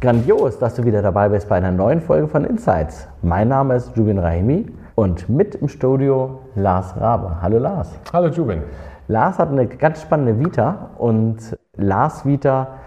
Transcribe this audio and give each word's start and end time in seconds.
Grandios, 0.00 0.58
dass 0.58 0.76
du 0.76 0.84
wieder 0.84 1.02
dabei 1.02 1.28
bist 1.28 1.50
bei 1.50 1.56
einer 1.56 1.72
neuen 1.72 2.00
Folge 2.00 2.26
von 2.26 2.44
Insights. 2.44 3.06
Mein 3.20 3.48
Name 3.48 3.74
ist 3.74 3.94
Jubin 3.94 4.18
Rahimi 4.18 4.64
und 4.94 5.28
mit 5.28 5.56
im 5.56 5.68
Studio 5.68 6.40
Lars 6.54 6.98
Rabe. 6.98 7.42
Hallo 7.42 7.58
Lars. 7.58 7.92
Hallo 8.10 8.28
Jubin. 8.28 8.62
Lars 9.08 9.38
hat 9.38 9.50
eine 9.50 9.66
ganz 9.66 10.00
spannende 10.00 10.42
Vita 10.42 10.88
und 10.96 11.54
Lars 11.76 12.24
Vita 12.24 12.78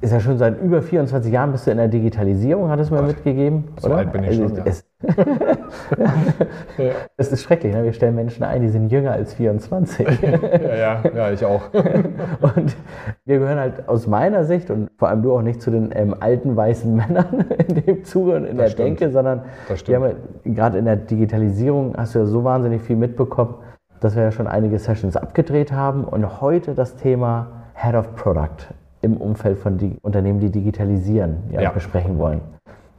ist 0.00 0.12
ja 0.12 0.20
schon 0.20 0.38
seit 0.38 0.62
über 0.62 0.80
24 0.80 1.32
Jahren 1.32 1.50
bist 1.50 1.66
du 1.66 1.72
in 1.72 1.78
der 1.78 1.88
Digitalisierung, 1.88 2.70
hat 2.70 2.78
es 2.78 2.92
mir 2.92 2.98
Gott, 2.98 3.08
mitgegeben. 3.08 3.64
So 3.80 3.88
oder? 3.88 3.96
alt 3.96 4.12
bin 4.12 4.22
ich 4.22 4.36
schon, 4.36 4.54
ja. 4.54 4.62
es, 4.64 4.84
ja. 6.78 6.92
Es 7.16 7.32
ist 7.32 7.42
schrecklich, 7.42 7.72
ne? 7.74 7.84
wir 7.84 7.92
stellen 7.92 8.14
Menschen 8.14 8.44
ein, 8.44 8.60
die 8.60 8.68
sind 8.68 8.92
jünger 8.92 9.12
als 9.12 9.32
24. 9.34 10.06
ja, 10.22 10.76
ja, 10.76 11.02
ja, 11.14 11.30
ich 11.30 11.44
auch. 11.44 11.62
und 11.74 12.76
wir 13.24 13.38
gehören 13.38 13.58
halt 13.58 13.88
aus 13.88 14.06
meiner 14.06 14.44
Sicht 14.44 14.70
und 14.70 14.90
vor 14.98 15.08
allem 15.08 15.22
du 15.22 15.34
auch 15.34 15.42
nicht 15.42 15.62
zu 15.62 15.70
den 15.70 15.90
ähm, 15.94 16.14
alten 16.20 16.54
weißen 16.54 16.94
Männern 16.94 17.46
in 17.68 17.82
dem 17.82 18.04
Zuge 18.04 18.36
und 18.36 18.44
in 18.44 18.58
das 18.58 18.66
der 18.66 18.70
stimmt. 18.72 19.00
Denke, 19.00 19.10
sondern 19.12 19.42
wir 19.86 19.96
haben 19.96 20.16
ja, 20.44 20.52
gerade 20.52 20.78
in 20.78 20.84
der 20.84 20.96
Digitalisierung 20.96 21.94
hast 21.96 22.14
du 22.14 22.18
ja 22.18 22.26
so 22.26 22.44
wahnsinnig 22.44 22.82
viel 22.82 22.96
mitbekommen, 22.96 23.54
dass 24.00 24.16
wir 24.16 24.24
ja 24.24 24.32
schon 24.32 24.46
einige 24.46 24.78
Sessions 24.78 25.16
abgedreht 25.16 25.72
haben 25.72 26.04
und 26.04 26.40
heute 26.42 26.74
das 26.74 26.96
Thema 26.96 27.48
Head 27.74 27.94
of 27.94 28.14
Product 28.16 28.74
im 29.00 29.16
Umfeld 29.16 29.58
von 29.58 29.78
die 29.78 29.96
Unternehmen, 30.02 30.40
die 30.40 30.50
digitalisieren, 30.50 31.38
ja, 31.50 31.62
ja. 31.62 31.70
besprechen 31.70 32.18
wollen. 32.18 32.42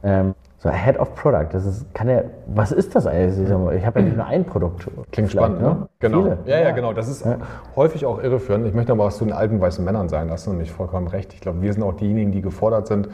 Ähm, 0.02 0.34
so 0.62 0.70
Head 0.70 0.96
of 1.00 1.16
Product, 1.16 1.48
das 1.50 1.66
ist, 1.66 1.92
kann 1.92 2.08
ja, 2.08 2.22
was 2.46 2.70
ist 2.70 2.94
das 2.94 3.08
eigentlich? 3.08 3.48
Ich 3.48 3.84
habe 3.84 3.98
ja 3.98 4.04
nicht 4.04 4.16
nur 4.16 4.26
ein 4.26 4.44
Produkt. 4.44 4.88
Klingt 5.10 5.32
spannend, 5.32 5.60
ne? 5.60 5.68
ne? 5.68 5.88
Genau. 5.98 6.22
Viele. 6.22 6.38
Ja, 6.46 6.60
ja, 6.60 6.70
genau. 6.70 6.92
Das 6.92 7.08
ist 7.08 7.26
ja. 7.26 7.38
häufig 7.74 8.06
auch 8.06 8.22
irreführend. 8.22 8.68
Ich 8.68 8.72
möchte 8.72 8.92
aber 8.92 9.06
was 9.06 9.18
zu 9.18 9.24
den 9.24 9.34
alten 9.34 9.60
weißen 9.60 9.84
Männern 9.84 10.08
sein. 10.08 10.28
Da 10.28 10.34
hast 10.34 10.46
du 10.46 10.50
nämlich 10.50 10.70
vollkommen 10.70 11.08
recht. 11.08 11.34
Ich 11.34 11.40
glaube, 11.40 11.62
wir 11.62 11.72
sind 11.72 11.82
auch 11.82 11.94
diejenigen, 11.94 12.30
die 12.30 12.42
gefordert 12.42 12.86
sind, 12.86 13.08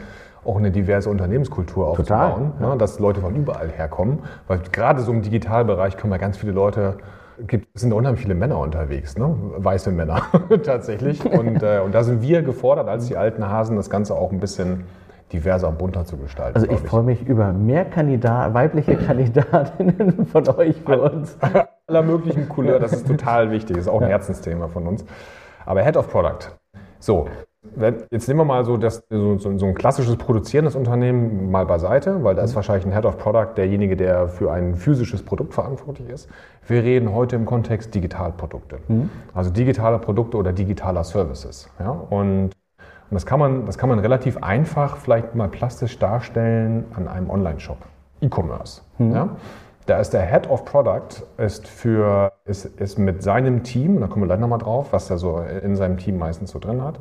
auch 0.45 0.57
eine 0.57 0.69
diverse 0.69 1.09
Unternehmenskultur 1.09 1.87
aufzubauen, 1.87 2.53
Total, 2.59 2.69
ne? 2.73 2.77
dass 2.77 2.99
Leute 2.99 3.19
von 3.21 3.35
überall 3.35 3.69
herkommen. 3.69 4.19
Weil 4.47 4.59
gerade 4.71 5.01
so 5.01 5.11
im 5.11 5.23
Digitalbereich 5.23 5.97
kommen 5.97 6.13
ja 6.13 6.19
ganz 6.19 6.37
viele 6.37 6.51
Leute 6.51 6.97
gibt, 7.47 7.79
sind 7.79 7.93
unheimlich 7.93 8.21
viele 8.21 8.35
Männer 8.35 8.59
unterwegs, 8.59 9.17
ne? 9.17 9.35
weiße 9.57 9.89
Männer 9.89 10.21
tatsächlich. 10.63 11.25
Und, 11.25 11.63
äh, 11.63 11.79
und 11.83 11.95
da 11.95 12.03
sind 12.03 12.21
wir 12.21 12.43
gefordert, 12.43 12.87
als 12.87 13.07
die 13.07 13.17
alten 13.17 13.49
Hasen, 13.49 13.75
das 13.75 13.89
Ganze 13.89 14.13
auch 14.13 14.31
ein 14.31 14.39
bisschen 14.39 14.83
diverser, 15.33 15.71
bunter 15.71 16.05
zu 16.05 16.17
gestalten. 16.17 16.55
Also 16.55 16.67
ich, 16.67 16.73
ich. 16.73 16.79
freue 16.79 17.03
mich 17.03 17.27
über 17.27 17.53
mehr 17.53 17.85
Kandidat, 17.85 18.53
weibliche 18.53 18.95
Kandidatinnen 18.95 20.25
von 20.31 20.47
euch 20.49 20.81
für 20.81 21.01
uns. 21.01 21.37
Aller 21.87 22.03
möglichen 22.03 22.49
Couleur, 22.49 22.79
das 22.79 22.93
ist 22.93 23.07
total 23.07 23.51
wichtig, 23.51 23.75
das 23.75 23.85
ist 23.85 23.91
auch 23.91 24.01
ein 24.01 24.07
Herzensthema 24.07 24.67
von 24.67 24.87
uns. 24.87 25.05
Aber 25.65 25.83
Head 25.83 25.97
of 25.97 26.09
Product. 26.09 26.51
So, 26.99 27.27
Jetzt 28.09 28.27
nehmen 28.29 28.39
wir 28.39 28.45
mal 28.45 28.63
so, 28.63 28.77
das, 28.77 29.03
so, 29.09 29.37
so, 29.37 29.65
ein 29.65 29.75
klassisches 29.75 30.15
produzierendes 30.15 30.75
Unternehmen 30.75 31.51
mal 31.51 31.65
beiseite, 31.65 32.23
weil 32.23 32.33
da 32.33 32.41
ist 32.41 32.51
mhm. 32.51 32.55
wahrscheinlich 32.55 32.85
ein 32.85 32.93
Head 32.93 33.05
of 33.05 33.17
Product 33.17 33.57
derjenige, 33.57 33.97
der 33.97 34.29
für 34.29 34.51
ein 34.51 34.75
physisches 34.75 35.23
Produkt 35.23 35.53
verantwortlich 35.53 36.09
ist. 36.09 36.29
Wir 36.67 36.83
reden 36.83 37.13
heute 37.13 37.35
im 37.35 37.45
Kontext 37.45 37.93
Digitalprodukte, 37.93 38.79
mhm. 38.87 39.09
also 39.33 39.49
digitale 39.49 39.99
Produkte 39.99 40.37
oder 40.37 40.53
digitaler 40.53 41.03
Services. 41.03 41.69
Ja? 41.79 41.91
Und, 41.91 42.51
und 43.09 43.15
das, 43.15 43.25
kann 43.25 43.39
man, 43.39 43.65
das 43.65 43.77
kann 43.77 43.89
man 43.89 43.99
relativ 43.99 44.37
einfach 44.43 44.97
vielleicht 44.97 45.35
mal 45.35 45.49
plastisch 45.49 45.97
darstellen 45.99 46.85
an 46.95 47.07
einem 47.07 47.29
Online-Shop, 47.29 47.77
E-Commerce. 48.21 48.81
Mhm. 48.97 49.11
Ja? 49.13 49.29
Da 49.85 49.97
ist 49.97 50.11
der 50.11 50.21
Head 50.21 50.49
of 50.49 50.65
Product 50.65 51.23
ist 51.37 51.67
für 51.67 52.31
ist, 52.45 52.65
ist 52.65 52.99
mit 52.99 53.23
seinem 53.23 53.63
Team, 53.63 53.99
da 53.99 54.07
kommen 54.07 54.23
wir 54.23 54.27
gleich 54.27 54.39
nochmal 54.39 54.59
drauf, 54.59 54.87
was 54.91 55.09
er 55.09 55.17
so 55.17 55.39
in 55.39 55.75
seinem 55.75 55.97
Team 55.97 56.19
meistens 56.19 56.51
so 56.51 56.59
drin 56.59 56.83
hat 56.83 56.99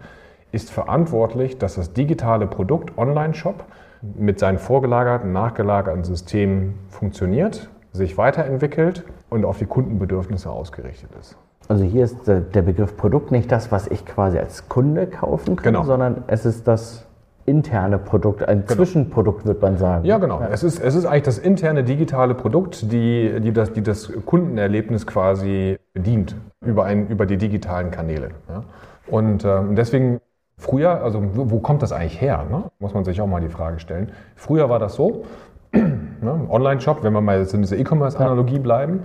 ist 0.53 0.71
verantwortlich, 0.71 1.59
dass 1.59 1.75
das 1.75 1.93
digitale 1.93 2.47
Produkt 2.47 2.97
Online-Shop 2.97 3.65
mit 4.03 4.39
seinen 4.39 4.59
vorgelagerten, 4.59 5.33
nachgelagerten 5.33 6.05
Systemen 6.05 6.79
funktioniert, 6.89 7.69
sich 7.93 8.17
weiterentwickelt 8.17 9.05
und 9.29 9.45
auf 9.45 9.59
die 9.59 9.67
Kundenbedürfnisse 9.67 10.51
ausgerichtet 10.51 11.11
ist. 11.21 11.37
Also 11.67 11.85
hier 11.85 12.05
ist 12.05 12.27
der 12.27 12.63
Begriff 12.63 12.97
Produkt 12.97 13.31
nicht 13.31 13.53
das, 13.53 13.71
was 13.71 13.89
ich 13.89 14.07
quasi 14.07 14.39
als 14.39 14.69
Kunde 14.69 15.07
kaufen 15.07 15.57
kann, 15.57 15.75
genau. 15.75 15.85
sondern 15.85 16.25
es 16.27 16.47
ist 16.47 16.67
das 16.67 17.07
interne 17.45 17.99
Produkt, 17.99 18.47
ein 18.47 18.63
genau. 18.63 18.75
Zwischenprodukt, 18.75 19.47
wird 19.47 19.61
man 19.61 19.77
sagen. 19.77 20.05
Ja, 20.05 20.19
genau. 20.19 20.41
Ja. 20.41 20.49
Es, 20.49 20.63
ist, 20.63 20.81
es 20.81 20.95
ist 20.95 21.05
eigentlich 21.05 21.25
das 21.25 21.39
interne 21.39 21.85
digitale 21.85 22.35
Produkt, 22.35 22.93
die, 22.93 23.41
die, 23.41 23.53
das, 23.53 23.73
die 23.73 23.83
das 23.83 24.13
Kundenerlebnis 24.25 25.07
quasi 25.07 25.79
bedient 25.93 26.37
über, 26.65 26.85
ein, 26.85 27.09
über 27.09 27.27
die 27.27 27.37
digitalen 27.37 27.91
Kanäle. 27.91 28.31
Ja. 28.49 28.65
Und 29.11 29.45
äh, 29.45 29.61
deswegen 29.71 30.21
Früher, 30.59 31.05
also 31.05 31.23
wo 31.35 31.61
kommt 31.61 31.83
das 31.83 31.93
eigentlich 31.93 32.21
her? 32.21 32.45
Ne? 32.51 32.65
Muss 32.81 32.93
man 32.93 33.05
sich 33.05 33.21
auch 33.21 33.29
mal 33.29 33.41
die 33.41 33.49
Frage 33.49 33.79
stellen. 33.79 34.11
Früher 34.35 34.69
war 34.69 34.81
das 34.81 34.95
so, 34.95 35.25
ne? 35.73 36.47
Online-Shop, 36.51 37.05
wenn 37.05 37.13
wir 37.13 37.21
mal 37.21 37.39
jetzt 37.39 37.55
in 37.55 37.63
dieser 37.63 37.77
E-Commerce-Analogie 37.77 38.59
bleiben, 38.59 39.05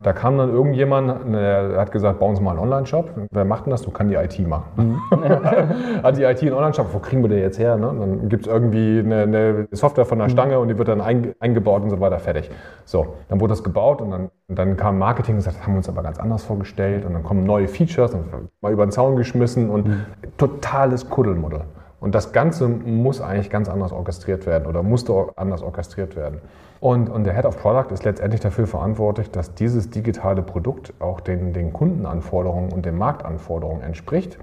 da 0.00 0.12
kam 0.12 0.38
dann 0.38 0.50
irgendjemand, 0.50 1.34
der 1.34 1.76
hat 1.76 1.90
gesagt, 1.90 2.20
bauen 2.20 2.36
Sie 2.36 2.42
mal 2.42 2.52
einen 2.52 2.60
Online-Shop. 2.60 3.10
Wer 3.32 3.44
macht 3.44 3.66
denn 3.66 3.72
das? 3.72 3.82
Du 3.82 3.90
kann 3.90 4.08
die 4.08 4.14
IT 4.14 4.38
machen. 4.46 4.66
Mhm. 4.76 5.00
hat 6.04 6.16
die 6.16 6.22
IT 6.22 6.40
einen 6.40 6.52
Online-Shop, 6.52 6.86
wo 6.92 7.00
kriegen 7.00 7.20
wir 7.22 7.28
den 7.28 7.40
jetzt 7.40 7.58
her? 7.58 7.76
Ne? 7.76 7.92
Dann 7.98 8.28
gibt 8.28 8.46
es 8.46 8.52
irgendwie 8.52 9.00
eine, 9.00 9.22
eine, 9.22 9.68
Software 9.72 10.04
von 10.04 10.18
der 10.18 10.28
mhm. 10.28 10.32
Stange 10.32 10.60
und 10.60 10.68
die 10.68 10.78
wird 10.78 10.86
dann 10.86 11.00
eingebaut 11.00 11.82
und 11.82 11.90
so 11.90 11.98
weiter, 11.98 12.20
fertig. 12.20 12.48
So, 12.84 13.14
dann 13.28 13.40
wurde 13.40 13.52
das 13.52 13.64
gebaut 13.64 14.00
und 14.00 14.12
dann, 14.12 14.30
dann 14.46 14.76
kam 14.76 14.98
Marketing 14.98 15.34
und 15.34 15.40
sagt, 15.40 15.56
das 15.56 15.64
haben 15.64 15.72
wir 15.72 15.78
uns 15.78 15.88
aber 15.88 16.04
ganz 16.04 16.20
anders 16.20 16.44
vorgestellt 16.44 17.04
und 17.04 17.14
dann 17.14 17.24
kommen 17.24 17.42
neue 17.42 17.66
Features 17.66 18.14
und 18.14 18.26
mal 18.60 18.72
über 18.72 18.86
den 18.86 18.92
Zaun 18.92 19.16
geschmissen 19.16 19.68
und 19.68 19.88
mhm. 19.88 20.06
totales 20.36 21.10
Kuddelmuddel. 21.10 21.62
Und 21.98 22.14
das 22.14 22.32
Ganze 22.32 22.68
muss 22.68 23.20
eigentlich 23.20 23.50
ganz 23.50 23.68
anders 23.68 23.90
orchestriert 23.90 24.46
werden 24.46 24.66
oder 24.66 24.84
musste 24.84 25.12
anders 25.34 25.62
orchestriert 25.62 26.14
werden. 26.14 26.40
Und, 26.80 27.08
und 27.08 27.24
der 27.24 27.34
Head 27.34 27.44
of 27.44 27.60
Product 27.60 27.92
ist 27.92 28.04
letztendlich 28.04 28.40
dafür 28.40 28.66
verantwortlich, 28.66 29.30
dass 29.30 29.54
dieses 29.54 29.90
digitale 29.90 30.42
Produkt 30.42 30.94
auch 31.00 31.20
den, 31.20 31.52
den 31.52 31.72
Kundenanforderungen 31.72 32.72
und 32.72 32.86
den 32.86 32.96
Marktanforderungen 32.96 33.82
entspricht, 33.82 34.38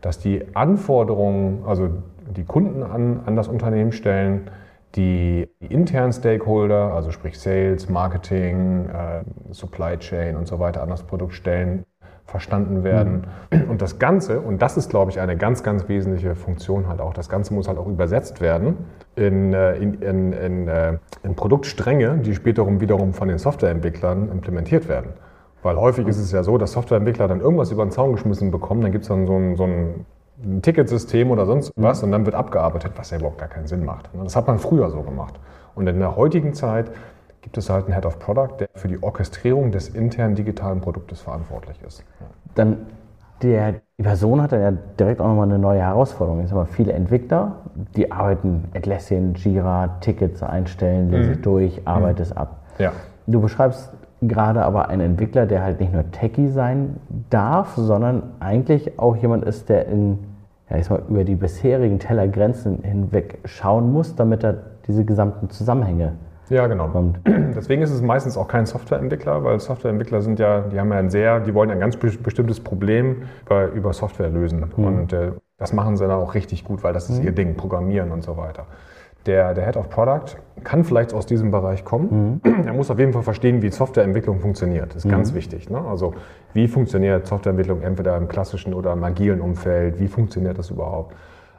dass 0.00 0.18
die 0.18 0.44
Anforderungen, 0.54 1.64
also 1.66 1.88
die 2.36 2.44
Kunden 2.44 2.82
an, 2.82 3.20
an 3.26 3.36
das 3.36 3.48
Unternehmen 3.48 3.92
stellen, 3.92 4.50
die, 4.94 5.48
die 5.60 5.66
internen 5.66 6.12
Stakeholder, 6.12 6.94
also 6.94 7.10
sprich 7.10 7.38
Sales, 7.38 7.88
Marketing, 7.88 8.88
äh, 8.88 9.22
Supply 9.52 9.98
Chain 9.98 10.36
und 10.36 10.48
so 10.48 10.58
weiter 10.58 10.82
an 10.82 10.88
das 10.88 11.02
Produkt 11.02 11.34
stellen, 11.34 11.84
verstanden 12.28 12.84
werden. 12.84 13.26
Mhm. 13.50 13.70
Und 13.70 13.82
das 13.82 13.98
Ganze, 13.98 14.40
und 14.40 14.60
das 14.60 14.76
ist, 14.76 14.90
glaube 14.90 15.10
ich, 15.10 15.18
eine 15.18 15.36
ganz, 15.36 15.62
ganz 15.62 15.88
wesentliche 15.88 16.34
Funktion 16.34 16.86
halt 16.86 17.00
auch, 17.00 17.14
das 17.14 17.28
Ganze 17.28 17.54
muss 17.54 17.68
halt 17.68 17.78
auch 17.78 17.86
übersetzt 17.86 18.40
werden 18.42 18.76
in, 19.16 19.54
äh, 19.54 19.76
in, 19.76 19.94
in, 19.94 20.32
in, 20.34 20.68
äh, 20.68 20.98
in 21.22 21.34
Produktstränge, 21.34 22.18
die 22.18 22.34
später 22.34 22.66
wiederum 22.80 23.14
von 23.14 23.28
den 23.28 23.38
Softwareentwicklern 23.38 24.30
implementiert 24.30 24.88
werden. 24.88 25.14
Weil 25.62 25.76
häufig 25.76 26.06
ist 26.06 26.18
es 26.18 26.30
ja 26.30 26.42
so, 26.42 26.58
dass 26.58 26.72
Softwareentwickler 26.72 27.28
dann 27.28 27.40
irgendwas 27.40 27.72
über 27.72 27.84
den 27.84 27.90
Zaun 27.90 28.12
geschmissen 28.12 28.50
bekommen, 28.50 28.82
dann 28.82 28.92
gibt 28.92 29.02
es 29.02 29.08
dann 29.08 29.26
so 29.26 29.34
ein, 29.34 29.56
so 29.56 29.64
ein 29.64 30.06
ein 30.42 30.62
Ticketsystem 30.62 31.30
oder 31.30 31.46
sonst 31.46 31.76
mhm. 31.76 31.82
was 31.82 32.02
und 32.02 32.12
dann 32.12 32.24
wird 32.24 32.36
abgearbeitet, 32.36 32.92
was 32.96 33.10
ja 33.10 33.18
überhaupt 33.18 33.38
gar 33.38 33.48
keinen 33.48 33.66
Sinn 33.66 33.84
macht. 33.84 34.08
Das 34.22 34.36
hat 34.36 34.46
man 34.46 34.58
früher 34.58 34.88
so 34.90 35.02
gemacht. 35.02 35.34
Und 35.74 35.86
in 35.86 35.98
der 35.98 36.16
heutigen 36.16 36.54
Zeit 36.54 36.90
gibt 37.42 37.56
es 37.56 37.70
halt 37.70 37.86
einen 37.86 37.94
Head 37.94 38.06
of 38.06 38.18
Product, 38.18 38.60
der 38.60 38.68
für 38.74 38.88
die 38.88 39.02
Orchestrierung 39.02 39.72
des 39.72 39.88
internen 39.88 40.34
digitalen 40.34 40.80
Produktes 40.80 41.20
verantwortlich 41.20 41.80
ist. 41.82 42.04
Dann 42.54 42.86
der, 43.42 43.74
die 43.98 44.02
Person 44.02 44.42
hat 44.42 44.52
dann 44.52 44.60
ja 44.60 44.72
direkt 44.98 45.20
auch 45.20 45.28
nochmal 45.28 45.48
eine 45.48 45.58
neue 45.58 45.80
Herausforderung. 45.80 46.40
Jetzt 46.40 46.50
haben 46.50 46.58
wir 46.58 46.66
viele 46.66 46.92
Entwickler, 46.92 47.56
die 47.96 48.10
arbeiten 48.10 48.64
Atlassian, 48.74 49.34
Jira, 49.34 49.98
Tickets 50.00 50.42
einstellen, 50.42 51.10
lese 51.10 51.36
mhm. 51.36 51.42
durch, 51.42 51.80
arbeite 51.86 52.22
mhm. 52.22 52.28
es 52.28 52.36
ab. 52.36 52.62
Ja. 52.78 52.92
Du 53.26 53.40
beschreibst 53.40 53.92
gerade 54.22 54.64
aber 54.64 54.88
einen 54.88 55.12
Entwickler, 55.12 55.46
der 55.46 55.62
halt 55.62 55.80
nicht 55.80 55.92
nur 55.92 56.10
Techie 56.10 56.48
sein 56.48 56.96
darf, 57.30 57.74
sondern 57.76 58.22
eigentlich 58.40 58.98
auch 58.98 59.16
jemand 59.16 59.44
ist, 59.44 59.68
der 59.68 59.86
in, 59.86 60.18
ja, 60.68 60.78
ich 60.78 60.86
sag 60.86 61.08
mal, 61.08 61.08
über 61.08 61.24
die 61.24 61.36
bisherigen 61.36 61.98
Tellergrenzen 62.00 62.82
hinweg 62.82 63.38
schauen 63.44 63.92
muss, 63.92 64.16
damit 64.16 64.42
er 64.42 64.56
diese 64.88 65.04
gesamten 65.04 65.50
Zusammenhänge 65.50 66.14
ja, 66.50 66.66
genau. 66.66 66.88
Kommt. 66.88 67.20
Deswegen 67.26 67.82
ist 67.82 67.90
es 67.90 68.02
meistens 68.02 68.36
auch 68.36 68.48
kein 68.48 68.66
Softwareentwickler, 68.66 69.44
weil 69.44 69.60
Softwareentwickler 69.60 70.22
sind 70.22 70.38
ja, 70.38 70.60
die 70.60 70.78
haben 70.78 70.90
ja 70.90 70.98
ein 70.98 71.10
sehr, 71.10 71.40
die 71.40 71.54
wollen 71.54 71.70
ein 71.70 71.80
ganz 71.80 71.96
bestimmtes 71.96 72.60
Problem 72.60 73.22
über, 73.44 73.66
über 73.72 73.92
Software 73.92 74.28
lösen. 74.28 74.64
Mhm. 74.76 74.84
Und 74.84 75.12
äh, 75.12 75.32
das 75.58 75.72
machen 75.72 75.96
sie 75.96 76.06
dann 76.06 76.18
auch 76.18 76.34
richtig 76.34 76.64
gut, 76.64 76.82
weil 76.84 76.92
das 76.92 77.10
ist 77.10 77.20
mhm. 77.20 77.26
ihr 77.26 77.32
Ding, 77.32 77.56
Programmieren 77.56 78.12
und 78.12 78.22
so 78.22 78.36
weiter. 78.36 78.66
Der, 79.26 79.52
der 79.52 79.66
Head 79.66 79.76
of 79.76 79.90
Product 79.90 80.36
kann 80.64 80.84
vielleicht 80.84 81.12
aus 81.12 81.26
diesem 81.26 81.50
Bereich 81.50 81.84
kommen. 81.84 82.40
Mhm. 82.44 82.64
Er 82.66 82.72
muss 82.72 82.90
auf 82.90 82.98
jeden 82.98 83.12
Fall 83.12 83.22
verstehen, 83.22 83.62
wie 83.62 83.70
Softwareentwicklung 83.70 84.40
funktioniert. 84.40 84.94
Das 84.94 85.04
ist 85.04 85.10
ganz 85.10 85.32
mhm. 85.32 85.36
wichtig. 85.36 85.68
Ne? 85.68 85.80
Also 85.80 86.14
wie 86.54 86.68
funktioniert 86.68 87.26
Softwareentwicklung 87.26 87.82
entweder 87.82 88.16
im 88.16 88.28
klassischen 88.28 88.72
oder 88.74 88.92
im 88.92 89.04
agilen 89.04 89.40
Umfeld? 89.40 90.00
Wie 90.00 90.08
funktioniert 90.08 90.58
das 90.58 90.70
überhaupt? 90.70 91.14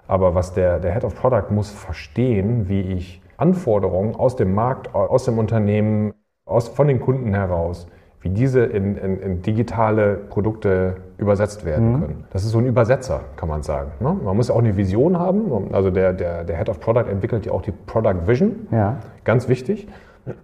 Aber 0.07 0.33
was 0.33 0.53
der, 0.53 0.80
der 0.80 0.94
Head 0.94 1.03
of 1.03 1.15
Product 1.15 1.51
muss 1.51 1.69
verstehen, 1.69 2.68
wie 2.68 2.81
ich 2.81 3.21
Anforderungen 3.39 4.15
aus 4.15 4.36
dem 4.36 4.53
Markt, 4.53 4.94
aus 4.94 5.25
dem 5.25 5.38
Unternehmen, 5.38 6.13
aus, 6.45 6.68
von 6.68 6.88
den 6.88 7.00
Kunden 7.00 7.33
heraus, 7.33 7.88
wie 8.21 8.30
diese 8.30 8.62
in, 8.62 8.97
in, 8.97 9.19
in 9.19 9.41
digitale 9.41 10.15
Produkte 10.15 10.97
übersetzt 11.18 11.63
werden 11.63 11.94
mhm. 11.94 12.00
können. 12.01 12.24
Das 12.31 12.44
ist 12.44 12.51
so 12.51 12.57
ein 12.57 12.65
Übersetzer, 12.65 13.21
kann 13.38 13.47
man 13.47 13.63
sagen. 13.63 13.91
Ne? 14.01 14.15
Man 14.24 14.36
muss 14.36 14.51
auch 14.51 14.59
eine 14.59 14.75
Vision 14.75 15.18
haben. 15.18 15.74
Also 15.74 15.89
der, 15.89 16.13
der, 16.13 16.44
der 16.44 16.57
Head 16.57 16.69
of 16.69 16.80
Product 16.81 17.09
entwickelt 17.09 17.45
ja 17.45 17.53
auch 17.53 17.62
die 17.62 17.71
Product 17.71 18.27
Vision. 18.27 18.68
Ja. 18.71 18.97
Ganz 19.24 19.47
wichtig. 19.47 19.88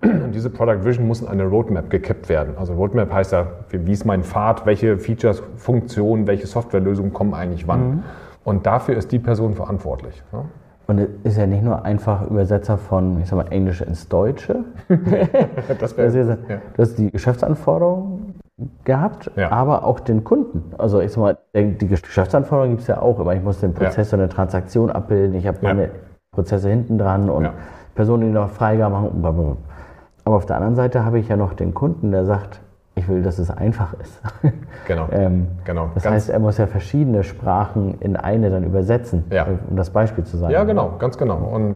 Und 0.01 0.31
diese 0.33 0.49
Product 0.49 0.85
Vision 0.85 1.05
muss 1.05 1.21
in 1.21 1.27
eine 1.27 1.43
Roadmap 1.43 1.89
gekippt 1.89 2.29
werden. 2.29 2.55
Also 2.57 2.73
Roadmap 2.75 3.11
heißt 3.11 3.33
ja, 3.33 3.47
wie 3.69 3.91
ist 3.91 4.05
mein 4.05 4.23
Pfad, 4.23 4.65
welche 4.65 4.97
Features, 4.97 5.43
Funktionen, 5.57 6.27
welche 6.27 6.47
Softwarelösungen 6.47 7.13
kommen 7.13 7.33
eigentlich 7.33 7.67
wann. 7.67 7.87
Mhm. 7.87 8.03
Und 8.45 8.65
dafür 8.65 8.95
ist 8.95 9.11
die 9.11 9.19
Person 9.19 9.53
verantwortlich. 9.53 10.23
Ne? 10.31 10.45
Und 10.87 10.99
es 10.99 11.09
ist 11.23 11.37
ja 11.37 11.47
nicht 11.47 11.63
nur 11.63 11.83
einfach 11.83 12.29
Übersetzer 12.29 12.77
von, 12.77 13.19
ich 13.19 13.27
sag 13.27 13.37
mal, 13.37 13.51
Englisch 13.51 13.81
ins 13.81 14.07
Deutsche. 14.07 14.65
das 15.79 15.97
wäre, 15.97 16.37
ja. 16.47 16.57
Du 16.75 16.81
hast 16.81 16.95
die 16.97 17.11
Geschäftsanforderungen 17.11 18.35
gehabt, 18.83 19.31
ja. 19.35 19.51
aber 19.51 19.83
auch 19.83 19.99
den 19.99 20.23
Kunden. 20.23 20.73
Also 20.77 21.01
ich 21.01 21.11
sag 21.11 21.21
mal, 21.21 21.37
die 21.53 21.87
Geschäftsanforderungen 21.87 22.71
gibt 22.77 22.81
es 22.81 22.87
ja 22.87 23.01
auch 23.01 23.19
immer. 23.19 23.33
Ich 23.33 23.43
muss 23.43 23.59
den 23.59 23.73
Prozess 23.73 24.11
ja. 24.11 24.17
und 24.17 24.23
eine 24.23 24.29
Transaktion 24.31 24.91
abbilden. 24.91 25.35
Ich 25.35 25.47
habe 25.47 25.57
meine 25.61 25.89
Prozesse 26.31 26.69
hinten 26.69 26.97
dran 26.97 27.29
und 27.29 27.49
Personen, 27.95 28.23
die 28.23 28.29
noch 28.29 28.49
Freigabe 28.49 29.09
machen. 29.13 29.57
Aber 30.23 30.35
auf 30.35 30.45
der 30.45 30.57
anderen 30.57 30.75
Seite 30.75 31.03
habe 31.03 31.19
ich 31.19 31.27
ja 31.27 31.37
noch 31.37 31.53
den 31.53 31.73
Kunden, 31.73 32.11
der 32.11 32.25
sagt, 32.25 32.61
ich 32.95 33.07
will, 33.07 33.21
dass 33.21 33.39
es 33.39 33.51
einfach 33.51 33.93
ist. 33.99 34.21
Genau. 34.87 35.07
ähm, 35.11 35.47
genau. 35.63 35.89
Das 35.95 36.03
ganz 36.03 36.15
heißt, 36.15 36.29
er 36.29 36.37
muss 36.37 36.59
ja 36.59 36.67
verschiedene 36.67 37.23
Sprachen 37.23 37.95
in 38.01 38.15
eine 38.15 38.51
dann 38.51 38.63
übersetzen, 38.63 39.23
ja. 39.31 39.47
um 39.67 39.75
das 39.75 39.89
Beispiel 39.89 40.23
zu 40.23 40.37
sagen. 40.37 40.53
Ja, 40.53 40.63
genau, 40.63 40.93
ganz 40.99 41.17
genau. 41.17 41.37
Und, 41.37 41.75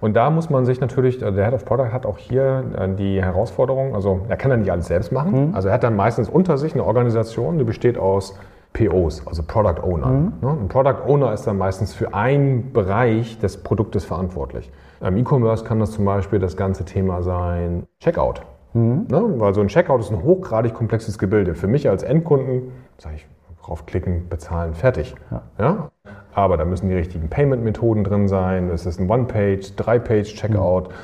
und 0.00 0.14
da 0.14 0.30
muss 0.30 0.50
man 0.50 0.64
sich 0.64 0.80
natürlich, 0.80 1.18
der 1.18 1.32
Head 1.32 1.52
of 1.52 1.64
Product 1.64 1.92
hat 1.92 2.06
auch 2.06 2.16
hier 2.16 2.62
äh, 2.78 2.88
die 2.94 3.20
Herausforderung, 3.20 3.96
also 3.96 4.20
er 4.28 4.36
kann 4.36 4.52
ja 4.52 4.56
nicht 4.56 4.70
alles 4.70 4.86
selbst 4.86 5.10
machen. 5.10 5.48
Mhm. 5.48 5.54
Also 5.56 5.66
er 5.66 5.74
hat 5.74 5.82
dann 5.82 5.96
meistens 5.96 6.28
unter 6.28 6.56
sich 6.56 6.74
eine 6.74 6.84
Organisation, 6.84 7.58
die 7.58 7.64
besteht 7.64 7.98
aus 7.98 8.38
POs, 8.72 9.26
also 9.26 9.42
Product 9.42 9.82
Owner. 9.82 10.06
Mhm. 10.06 10.32
Ne? 10.40 10.50
Ein 10.50 10.68
Product 10.68 11.08
Owner 11.08 11.32
ist 11.32 11.48
dann 11.48 11.58
meistens 11.58 11.92
für 11.92 12.14
einen 12.14 12.72
Bereich 12.72 13.40
des 13.40 13.64
Produktes 13.64 14.04
verantwortlich. 14.04 14.70
Im 15.00 15.16
E-Commerce 15.16 15.64
kann 15.64 15.80
das 15.80 15.90
zum 15.90 16.04
Beispiel 16.04 16.38
das 16.38 16.56
ganze 16.56 16.84
Thema 16.84 17.22
sein 17.22 17.88
Checkout. 17.98 18.42
Mhm. 18.74 19.06
Ne? 19.08 19.34
Weil 19.38 19.54
so 19.54 19.60
ein 19.60 19.68
Checkout 19.68 20.00
ist 20.00 20.10
ein 20.10 20.22
hochgradig 20.22 20.74
komplexes 20.74 21.18
Gebilde. 21.18 21.54
Für 21.54 21.68
mich 21.68 21.88
als 21.88 22.02
Endkunden 22.02 22.72
sage 22.98 23.16
ich, 23.16 23.26
draufklicken, 23.64 24.28
bezahlen, 24.28 24.74
fertig. 24.74 25.14
Ja. 25.30 25.42
ja? 25.58 25.90
Aber 26.34 26.56
da 26.56 26.64
müssen 26.64 26.88
die 26.88 26.94
richtigen 26.94 27.28
Payment-Methoden 27.28 28.04
drin 28.04 28.28
sein. 28.28 28.68
Es 28.68 28.84
ist 28.84 29.00
ein 29.00 29.08
One-Page, 29.08 29.76
Drei-Page-Checkout. 29.76 30.88
Mhm. 30.88 30.94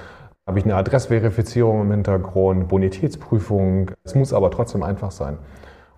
Habe 0.47 0.59
ich 0.59 0.65
eine 0.65 0.75
Adressverifizierung 0.75 1.83
im 1.83 1.91
Hintergrund, 1.93 2.69
Bonitätsprüfung. 2.69 3.93
Es 4.05 4.15
muss 4.15 4.33
aber 4.33 4.51
trotzdem 4.51 4.83
einfach 4.83 5.13
sein. 5.13 5.39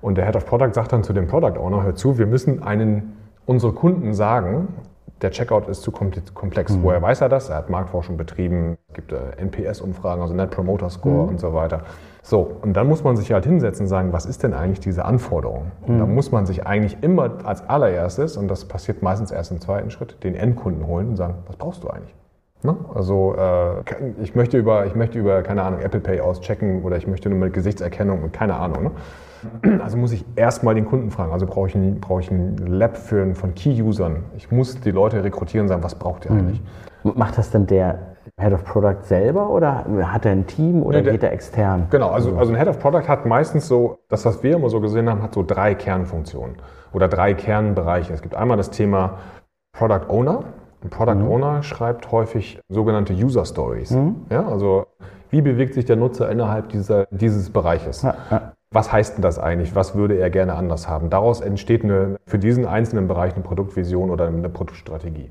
Und 0.02 0.18
der 0.18 0.26
Head 0.26 0.36
of 0.36 0.46
Product 0.46 0.74
sagt 0.74 0.92
dann 0.92 1.04
zu 1.04 1.12
dem 1.12 1.26
Product 1.26 1.58
Owner, 1.58 1.82
hör 1.82 1.94
zu, 1.94 2.18
wir 2.18 2.26
müssen 2.26 2.62
einen, 2.62 3.16
unsere 3.46 3.72
Kunden 3.72 4.12
sagen, 4.12 4.68
der 5.22 5.30
Checkout 5.30 5.68
ist 5.68 5.82
zu 5.82 5.92
komplex. 5.92 6.76
Mhm. 6.76 6.82
Woher 6.82 7.00
weiß 7.00 7.20
er 7.20 7.28
das? 7.28 7.48
Er 7.48 7.56
hat 7.56 7.70
Marktforschung 7.70 8.16
betrieben, 8.16 8.76
es 8.88 8.94
gibt 8.94 9.12
äh, 9.12 9.36
NPS-Umfragen, 9.36 10.20
also 10.20 10.34
Net 10.34 10.50
Promoter 10.50 10.90
Score 10.90 11.24
mhm. 11.24 11.28
und 11.30 11.40
so 11.40 11.54
weiter. 11.54 11.82
So, 12.22 12.56
und 12.62 12.74
dann 12.74 12.88
muss 12.88 13.02
man 13.02 13.16
sich 13.16 13.32
halt 13.32 13.46
hinsetzen 13.46 13.84
und 13.84 13.88
sagen, 13.88 14.12
was 14.12 14.26
ist 14.26 14.42
denn 14.42 14.54
eigentlich 14.54 14.80
diese 14.80 15.04
Anforderung? 15.04 15.72
Und 15.86 15.94
mhm. 15.94 15.98
dann 16.00 16.14
muss 16.14 16.32
man 16.32 16.46
sich 16.46 16.66
eigentlich 16.66 16.98
immer 17.02 17.44
als 17.44 17.68
allererstes, 17.68 18.36
und 18.36 18.48
das 18.48 18.64
passiert 18.66 19.02
meistens 19.02 19.30
erst 19.30 19.50
im 19.50 19.60
zweiten 19.60 19.90
Schritt, 19.90 20.22
den 20.22 20.34
Endkunden 20.34 20.86
holen 20.86 21.10
und 21.10 21.16
sagen, 21.16 21.34
was 21.46 21.56
brauchst 21.56 21.84
du 21.84 21.88
eigentlich? 21.88 22.14
Ne? 22.62 22.76
Also 22.94 23.34
äh, 23.36 24.22
ich, 24.22 24.34
möchte 24.34 24.56
über, 24.56 24.86
ich 24.86 24.94
möchte 24.94 25.18
über, 25.18 25.42
keine 25.42 25.62
Ahnung, 25.62 25.80
Apple 25.80 26.00
Pay 26.00 26.20
auschecken 26.20 26.82
oder 26.82 26.96
ich 26.96 27.06
möchte 27.06 27.28
nur 27.28 27.38
mit 27.38 27.52
Gesichtserkennung 27.52 28.22
und 28.22 28.32
keine 28.32 28.54
Ahnung. 28.54 28.84
Ne? 28.84 28.90
Also 29.82 29.96
muss 29.96 30.12
ich 30.12 30.24
erstmal 30.36 30.74
den 30.74 30.86
Kunden 30.86 31.10
fragen. 31.10 31.32
Also 31.32 31.46
brauche 31.46 31.68
ich 31.68 31.74
ein, 31.74 32.00
brauche 32.00 32.20
ich 32.20 32.30
ein 32.30 32.56
Lab 32.56 32.96
für, 32.96 33.34
von 33.34 33.54
Key-Usern. 33.54 34.24
Ich 34.36 34.50
muss 34.50 34.80
die 34.80 34.90
Leute 34.90 35.22
rekrutieren 35.24 35.64
und 35.64 35.68
sagen, 35.68 35.82
was 35.82 35.94
braucht 35.94 36.24
ihr 36.24 36.32
mhm. 36.32 36.38
eigentlich? 36.38 36.62
Macht 37.02 37.38
das 37.38 37.50
denn 37.50 37.66
der 37.66 37.98
Head 38.40 38.52
of 38.52 38.64
Product 38.64 39.02
selber 39.02 39.50
oder 39.50 39.84
hat 40.04 40.24
er 40.24 40.32
ein 40.32 40.46
Team 40.46 40.82
oder 40.82 41.02
der, 41.02 41.12
geht 41.12 41.22
er 41.22 41.32
extern? 41.32 41.88
Genau, 41.90 42.10
also, 42.10 42.36
also 42.36 42.52
ein 42.52 42.58
Head 42.58 42.68
of 42.68 42.78
Product 42.78 43.08
hat 43.08 43.26
meistens 43.26 43.66
so, 43.66 43.98
das, 44.08 44.24
was 44.24 44.42
wir 44.42 44.56
immer 44.56 44.70
so 44.70 44.80
gesehen 44.80 45.08
haben, 45.10 45.22
hat 45.22 45.34
so 45.34 45.42
drei 45.42 45.74
Kernfunktionen 45.74 46.56
oder 46.92 47.08
drei 47.08 47.34
Kernbereiche. 47.34 48.12
Es 48.12 48.22
gibt 48.22 48.34
einmal 48.34 48.56
das 48.56 48.70
Thema 48.70 49.18
Product 49.72 50.08
Owner. 50.08 50.44
Ein 50.82 50.90
Product 50.90 51.16
mhm. 51.16 51.28
Owner 51.28 51.62
schreibt 51.62 52.10
häufig 52.12 52.60
sogenannte 52.68 53.12
User 53.12 53.44
Stories. 53.44 53.90
Mhm. 53.90 54.26
Ja, 54.30 54.46
also 54.46 54.86
wie 55.30 55.40
bewegt 55.40 55.74
sich 55.74 55.84
der 55.84 55.96
Nutzer 55.96 56.30
innerhalb 56.30 56.68
dieser, 56.68 57.06
dieses 57.10 57.50
Bereiches? 57.50 58.02
Ja, 58.02 58.14
ja 58.30 58.52
was 58.72 58.92
heißt 58.92 59.16
denn 59.16 59.22
das 59.22 59.38
eigentlich? 59.38 59.74
Was 59.74 59.94
würde 59.94 60.16
er 60.16 60.30
gerne 60.30 60.54
anders 60.54 60.88
haben? 60.88 61.10
Daraus 61.10 61.40
entsteht 61.40 61.84
eine, 61.84 62.16
für 62.26 62.38
diesen 62.38 62.66
einzelnen 62.66 63.06
Bereich 63.08 63.34
eine 63.34 63.42
Produktvision 63.42 64.10
oder 64.10 64.26
eine 64.26 64.48
Produktstrategie. 64.48 65.28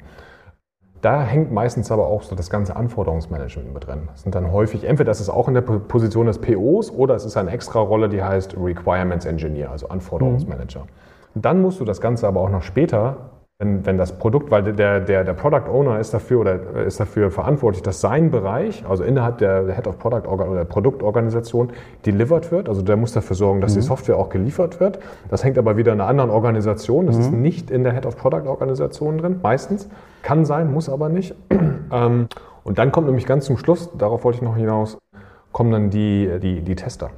Da 1.01 1.23
hängt 1.23 1.51
meistens 1.51 1.91
aber 1.91 2.05
auch 2.05 2.21
so 2.21 2.35
das 2.35 2.51
ganze 2.51 2.75
Anforderungsmanagement 2.75 3.73
mit 3.73 3.87
drin. 3.87 4.09
Das 4.11 4.21
sind 4.21 4.35
dann 4.35 4.51
häufig, 4.51 4.83
entweder 4.83 5.09
das 5.09 5.19
ist 5.19 5.29
auch 5.29 5.47
in 5.47 5.55
der 5.55 5.61
Position 5.61 6.27
des 6.27 6.37
POs 6.37 6.91
oder 6.91 7.15
es 7.15 7.25
ist 7.25 7.37
eine 7.37 7.49
extra 7.49 7.79
Rolle, 7.79 8.07
die 8.07 8.21
heißt 8.21 8.55
Requirements 8.55 9.25
Engineer, 9.25 9.71
also 9.71 9.89
Anforderungsmanager. 9.89 10.81
Mhm. 10.81 11.41
Dann 11.41 11.61
musst 11.61 11.79
du 11.79 11.85
das 11.85 12.01
Ganze 12.01 12.27
aber 12.27 12.41
auch 12.41 12.49
noch 12.49 12.61
später 12.61 13.31
wenn, 13.61 13.85
wenn 13.85 13.97
das 13.99 14.13
Produkt, 14.13 14.49
weil 14.49 14.63
der, 14.63 14.99
der, 14.99 15.23
der 15.23 15.33
Product 15.33 15.69
Owner 15.71 15.99
ist 15.99 16.15
dafür 16.15 16.39
oder 16.41 16.59
ist 16.83 16.99
dafür 16.99 17.29
verantwortlich, 17.29 17.83
dass 17.83 18.01
sein 18.01 18.31
Bereich, 18.31 18.83
also 18.89 19.03
innerhalb 19.03 19.37
der, 19.37 19.63
der 19.63 19.75
Head 19.75 19.85
of 19.85 19.99
Product 19.99 20.27
oder 20.27 20.65
Produktorganisation, 20.65 21.69
delivered 22.03 22.51
wird. 22.51 22.67
Also 22.67 22.81
der 22.81 22.97
muss 22.97 23.13
dafür 23.13 23.35
sorgen, 23.35 23.61
dass 23.61 23.75
mhm. 23.75 23.81
die 23.81 23.85
Software 23.85 24.17
auch 24.17 24.29
geliefert 24.29 24.79
wird. 24.79 24.97
Das 25.29 25.43
hängt 25.43 25.59
aber 25.59 25.77
wieder 25.77 25.93
in 25.93 26.01
einer 26.01 26.09
anderen 26.09 26.31
Organisation. 26.31 27.05
Das 27.05 27.17
mhm. 27.17 27.21
ist 27.21 27.31
nicht 27.33 27.71
in 27.71 27.83
der 27.83 27.93
Head 27.93 28.07
of 28.07 28.17
Product 28.17 28.47
Organisation 28.47 29.19
drin, 29.19 29.39
meistens. 29.43 29.87
Kann 30.23 30.43
sein, 30.43 30.71
muss 30.73 30.89
aber 30.89 31.09
nicht. 31.09 31.35
Ähm, 31.93 32.27
und 32.63 32.77
dann 32.79 32.93
kommt 32.93 33.07
nämlich 33.07 33.25
ganz 33.25 33.43
zum 33.43 33.57
Schluss, 33.57 33.89
darauf 33.97 34.23
wollte 34.23 34.37
ich 34.37 34.41
noch 34.41 34.55
hinaus, 34.55 34.97
kommen 35.51 35.73
dann 35.73 35.89
die, 35.89 36.39
die, 36.41 36.61
die 36.61 36.75
Tester. 36.75 37.09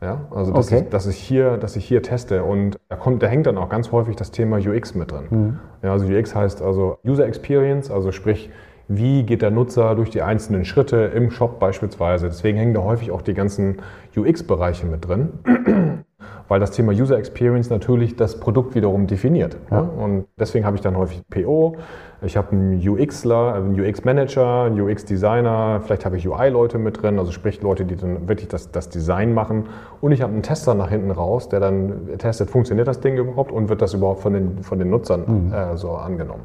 Ja, 0.00 0.22
also 0.30 0.52
dass, 0.52 0.66
okay. 0.66 0.82
ich, 0.84 0.90
dass, 0.90 1.06
ich 1.06 1.18
hier, 1.18 1.58
dass 1.58 1.76
ich 1.76 1.84
hier 1.84 2.02
teste 2.02 2.42
und 2.42 2.78
da 2.88 2.96
kommt, 2.96 3.22
da 3.22 3.26
hängt 3.26 3.46
dann 3.46 3.58
auch 3.58 3.68
ganz 3.68 3.92
häufig 3.92 4.16
das 4.16 4.30
Thema 4.30 4.56
UX 4.56 4.94
mit 4.94 5.12
drin. 5.12 5.24
Mhm. 5.30 5.58
Ja, 5.82 5.92
also 5.92 6.06
UX 6.06 6.34
heißt 6.34 6.62
also 6.62 6.98
User 7.06 7.26
Experience, 7.26 7.90
also 7.90 8.10
sprich, 8.10 8.50
wie 8.88 9.24
geht 9.24 9.42
der 9.42 9.50
Nutzer 9.50 9.94
durch 9.94 10.10
die 10.10 10.22
einzelnen 10.22 10.64
Schritte 10.64 10.96
im 11.14 11.30
Shop 11.30 11.60
beispielsweise. 11.60 12.26
Deswegen 12.26 12.58
hängen 12.58 12.74
da 12.74 12.82
häufig 12.82 13.10
auch 13.10 13.22
die 13.22 13.34
ganzen 13.34 13.76
UX-Bereiche 14.16 14.86
mit 14.86 15.06
drin 15.06 16.04
weil 16.48 16.60
das 16.60 16.70
Thema 16.72 16.92
User 16.92 17.16
Experience 17.18 17.70
natürlich 17.70 18.16
das 18.16 18.40
Produkt 18.40 18.74
wiederum 18.74 19.06
definiert. 19.06 19.56
Ja. 19.70 19.80
Und 19.80 20.26
deswegen 20.38 20.64
habe 20.64 20.76
ich 20.76 20.82
dann 20.82 20.96
häufig 20.96 21.22
PO, 21.30 21.76
ich 22.22 22.36
habe 22.36 22.52
einen 22.52 22.86
UXler, 22.86 23.54
einen 23.54 23.80
UX-Manager, 23.80 24.64
einen 24.64 24.80
UX-Designer, 24.80 25.80
vielleicht 25.82 26.04
habe 26.04 26.16
ich 26.16 26.28
UI-Leute 26.28 26.78
mit 26.78 27.02
drin, 27.02 27.18
also 27.18 27.32
sprich 27.32 27.62
Leute, 27.62 27.84
die 27.84 27.96
dann 27.96 28.28
wirklich 28.28 28.48
das, 28.48 28.70
das 28.70 28.90
Design 28.90 29.32
machen. 29.32 29.68
Und 30.00 30.12
ich 30.12 30.20
habe 30.20 30.32
einen 30.32 30.42
Tester 30.42 30.74
nach 30.74 30.90
hinten 30.90 31.10
raus, 31.10 31.48
der 31.48 31.60
dann 31.60 32.18
testet, 32.18 32.50
funktioniert 32.50 32.88
das 32.88 33.00
Ding 33.00 33.16
überhaupt 33.16 33.52
und 33.52 33.68
wird 33.68 33.80
das 33.80 33.94
überhaupt 33.94 34.20
von 34.20 34.34
den, 34.34 34.62
von 34.62 34.78
den 34.78 34.90
Nutzern 34.90 35.46
mhm. 35.46 35.52
äh, 35.52 35.76
so 35.76 35.92
angenommen. 35.92 36.44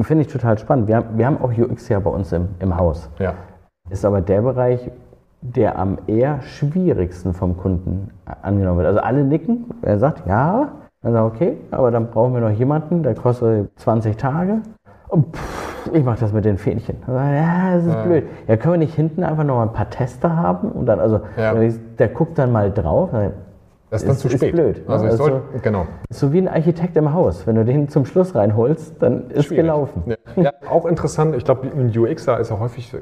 Finde 0.00 0.22
ich 0.22 0.28
total 0.28 0.56
spannend. 0.58 0.88
Wir 0.88 0.96
haben, 0.96 1.18
wir 1.18 1.26
haben 1.26 1.38
auch 1.42 1.52
UX 1.56 1.88
ja 1.90 2.00
bei 2.00 2.10
uns 2.10 2.32
im, 2.32 2.48
im 2.60 2.76
Haus. 2.76 3.10
Ja. 3.18 3.34
Ist 3.90 4.06
aber 4.06 4.22
der 4.22 4.40
Bereich, 4.40 4.90
der 5.42 5.78
am 5.78 5.98
eher 6.06 6.40
schwierigsten 6.42 7.34
vom 7.34 7.56
Kunden 7.56 8.10
angenommen 8.42 8.78
wird. 8.78 8.86
Also 8.86 9.00
alle 9.00 9.24
nicken, 9.24 9.66
er 9.82 9.98
sagt 9.98 10.26
ja, 10.26 10.72
dann 11.02 11.12
sagt 11.12 11.34
okay, 11.34 11.56
aber 11.72 11.90
dann 11.90 12.10
brauchen 12.10 12.32
wir 12.32 12.40
noch 12.40 12.56
jemanden, 12.56 13.02
der 13.02 13.14
kostet 13.14 13.68
20 13.78 14.16
Tage. 14.16 14.60
Und 15.08 15.36
pff, 15.36 15.92
ich 15.92 16.04
mache 16.04 16.20
das 16.20 16.32
mit 16.32 16.44
den 16.44 16.58
Fähnchen. 16.58 16.96
Ja, 17.08 17.74
das 17.74 17.84
ist 17.84 17.92
ja. 17.92 18.02
blöd. 18.04 18.24
Ja, 18.46 18.56
können 18.56 18.74
wir 18.74 18.78
nicht 18.78 18.94
hinten 18.94 19.24
einfach 19.24 19.44
noch 19.44 19.60
ein 19.60 19.72
paar 19.72 19.90
Tester 19.90 20.36
haben 20.36 20.70
und 20.70 20.86
dann, 20.86 21.00
also 21.00 21.20
ja. 21.36 21.54
der 21.98 22.08
guckt 22.08 22.38
dann 22.38 22.52
mal 22.52 22.70
drauf. 22.70 23.10
Das 23.90 24.02
ist 24.02 24.08
dann 24.08 24.16
zu 24.16 24.28
spät. 24.30 24.42
Ist 24.42 24.52
blöd. 24.52 24.82
Also, 24.86 25.04
also 25.04 25.16
soll, 25.16 25.42
genau. 25.60 25.86
So 26.08 26.32
wie 26.32 26.38
ein 26.38 26.48
Architekt 26.48 26.96
im 26.96 27.12
Haus. 27.12 27.46
Wenn 27.46 27.56
du 27.56 27.64
den 27.64 27.88
zum 27.88 28.06
Schluss 28.06 28.34
reinholst, 28.34 29.02
dann 29.02 29.28
ist 29.30 29.46
Schwierig. 29.46 29.64
gelaufen. 29.64 30.02
Ja. 30.06 30.42
ja. 30.42 30.52
auch 30.70 30.86
interessant. 30.86 31.34
Ich 31.36 31.44
glaube, 31.44 31.66
ein 31.66 31.92
UXer 31.94 32.40
ist 32.40 32.50
ja 32.50 32.58
häufig 32.58 32.96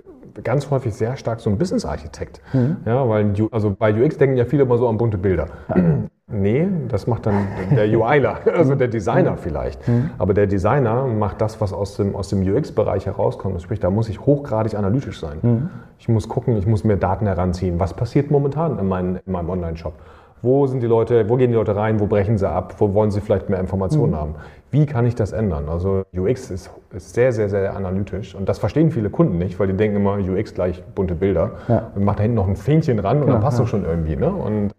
ganz 0.45 0.71
häufig 0.71 0.95
sehr 0.95 1.17
stark 1.17 1.41
so 1.41 1.51
ein 1.51 1.59
Business-Architekt. 1.59 2.41
Mhm. 2.53 2.79
Ja, 2.85 3.09
weil 3.09 3.33
also 3.51 3.75
bei 3.79 3.93
UX 3.93 4.19
denken 4.19 4.37
ja 4.37 4.45
viele 4.45 4.65
immer 4.65 4.79
so 4.79 4.89
an 4.89 4.99
bunte 4.99 5.19
Bilder. 5.19 5.47
Ja. 5.69 5.83
Nee, 6.33 6.69
das 6.89 7.09
macht 7.09 7.27
dann 7.27 7.49
der 7.75 7.87
UIler, 7.87 8.39
also 8.57 8.77
der 8.77 8.87
Designer 8.87 9.37
vielleicht. 9.37 9.87
Mhm. 9.89 10.11
Aber 10.17 10.33
der 10.33 10.47
Designer 10.47 11.07
macht 11.07 11.41
das, 11.41 11.61
was 11.61 11.73
aus 11.73 11.97
dem, 11.97 12.15
aus 12.15 12.29
dem 12.29 12.41
UX-Bereich 12.43 13.07
herauskommt. 13.07 13.61
Sprich, 13.61 13.81
da 13.81 13.91
muss 13.91 14.09
ich 14.09 14.21
hochgradig 14.21 14.77
analytisch 14.77 15.19
sein. 15.19 15.39
Mhm. 15.43 15.71
Ich 15.99 16.09
muss 16.09 16.29
gucken, 16.29 16.57
ich 16.57 16.67
muss 16.67 16.85
mir 16.85 16.97
Daten 16.97 17.27
heranziehen. 17.27 17.81
Was 17.81 17.95
passiert 17.95 18.31
momentan 18.31 18.79
in, 18.79 18.87
mein, 18.87 19.17
in 19.27 19.33
meinem 19.33 19.51
Online-Shop? 19.51 19.95
Wo 20.43 20.67
sind 20.67 20.83
die 20.83 20.87
Leute, 20.87 21.29
wo 21.29 21.37
gehen 21.37 21.51
die 21.51 21.57
Leute 21.57 21.77
rein, 21.77 22.01
wo 22.01 22.07
brechen 22.07 22.39
sie 22.39 22.49
ab, 22.49 22.77
wo 22.79 22.95
wollen 22.95 23.11
sie 23.11 23.21
vielleicht 23.21 23.49
mehr 23.49 23.61
Informationen 23.61 24.13
mhm. 24.13 24.17
haben? 24.17 24.35
Wie 24.71 24.87
kann 24.87 25.05
ich 25.05 25.15
das 25.15 25.33
ändern? 25.33 25.69
Also 25.69 26.05
UX 26.17 26.51
ist, 26.51 26.71
ist, 26.95 27.15
sehr, 27.15 27.33
sehr, 27.33 27.49
sehr 27.49 27.77
analytisch 27.77 28.35
und 28.35 28.49
das 28.49 28.59
verstehen 28.59 28.91
viele 28.91 29.11
Kunden 29.11 29.39
nicht, 29.39 29.59
weil 29.59 29.67
die 29.67 29.75
denken 29.75 29.97
immer, 29.97 30.19
UX 30.19 30.55
gleich 30.55 30.83
bunte 30.95 31.15
Bilder. 31.15 31.53
Ja. 31.69 31.91
Man 31.95 32.05
macht 32.05 32.19
da 32.19 32.23
hinten 32.23 32.37
noch 32.37 32.49
ein 32.49 32.57
Fähnchen 32.57 32.99
ran 32.99 33.21
und 33.21 33.27
ja, 33.27 33.35
dann 33.35 33.43
passt 33.43 33.59
ja. 33.59 33.65
doch 33.65 33.71
schon 33.71 33.85
irgendwie. 33.85 34.17
Ne? 34.17 34.31
Und 34.31 34.73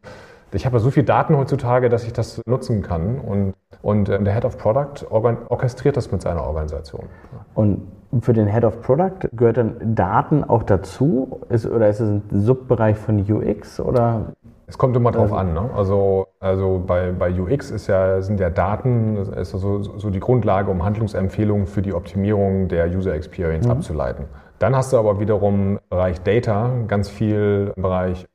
ich 0.54 0.66
habe 0.66 0.78
ja 0.78 0.80
so 0.80 0.92
viel 0.92 1.04
Daten 1.04 1.38
heutzutage, 1.38 1.90
dass 1.90 2.04
ich 2.06 2.14
das 2.14 2.42
nutzen 2.46 2.82
kann. 2.82 3.20
Und, 3.20 3.54
und 3.82 4.10
äh, 4.10 4.22
der 4.22 4.34
Head 4.34 4.46
of 4.46 4.58
Product 4.58 5.06
orchestriert 5.10 5.98
das 5.98 6.12
mit 6.12 6.22
seiner 6.22 6.44
Organisation. 6.44 7.06
Und 7.54 7.88
für 8.22 8.34
den 8.34 8.48
Head 8.48 8.66
of 8.66 8.82
Product 8.82 9.30
gehört 9.32 9.58
dann 9.58 9.96
Daten 9.96 10.44
auch 10.44 10.64
dazu? 10.64 11.42
Ist, 11.50 11.66
oder 11.66 11.88
ist 11.88 12.02
es 12.02 12.10
ein 12.10 12.24
Subbereich 12.32 12.98
von 12.98 13.20
UX? 13.20 13.80
Oder? 13.80 14.34
Es 14.72 14.78
kommt 14.78 14.96
immer 14.96 15.12
drauf 15.12 15.34
an. 15.34 15.54
Ne? 15.54 15.70
Also, 15.76 16.28
also 16.40 16.82
bei, 16.88 17.12
bei 17.12 17.30
UX 17.30 17.72
ist 17.72 17.88
ja, 17.88 18.22
sind 18.22 18.40
ja 18.40 18.50
Daten 18.50 19.18
ist 19.18 19.54
also 19.54 19.84
so 19.84 20.10
die 20.10 20.22
Grundlage, 20.22 20.72
um 20.72 20.86
Handlungsempfehlungen 20.86 21.68
für 21.68 21.82
die 21.82 21.94
Optimierung 21.94 22.70
der 22.70 22.88
User 22.88 23.14
Experience 23.14 23.66
mhm. 23.66 23.72
abzuleiten. 23.74 24.26
Dann 24.60 24.74
hast 24.74 24.94
du 24.94 24.98
aber 24.98 25.20
wiederum 25.20 25.72
im 25.74 25.80
Bereich 25.90 26.22
Data 26.22 26.72
ganz 26.88 27.10
viel 27.10 27.74
im 27.76 27.84
Bereich 27.84 28.26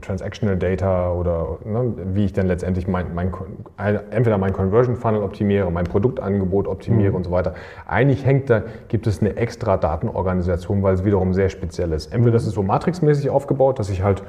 Transactional 0.00 0.56
Data 0.56 1.12
oder 1.12 1.58
ne, 1.64 1.92
wie 2.14 2.26
ich 2.26 2.32
dann 2.32 2.46
letztendlich 2.46 2.86
mein, 2.86 3.12
mein, 3.12 3.32
entweder 4.12 4.38
mein 4.38 4.52
Conversion 4.52 4.94
Funnel 4.94 5.24
optimiere, 5.24 5.72
mein 5.72 5.86
Produktangebot 5.86 6.68
optimiere 6.68 7.10
mhm. 7.10 7.16
und 7.16 7.24
so 7.24 7.32
weiter. 7.32 7.54
Eigentlich 7.88 8.24
hängt 8.24 8.48
da, 8.48 8.62
gibt 8.86 9.08
es 9.08 9.20
eine 9.20 9.36
extra 9.36 9.76
Datenorganisation, 9.76 10.84
weil 10.84 10.94
es 10.94 11.04
wiederum 11.04 11.34
sehr 11.34 11.48
speziell 11.48 11.90
ist. 11.90 12.12
Entweder 12.12 12.30
mhm. 12.30 12.34
das 12.34 12.46
ist 12.46 12.54
so 12.54 12.62
matrixmäßig 12.62 13.28
aufgebaut, 13.30 13.80
dass 13.80 13.90
ich 13.90 14.04
halt 14.04 14.22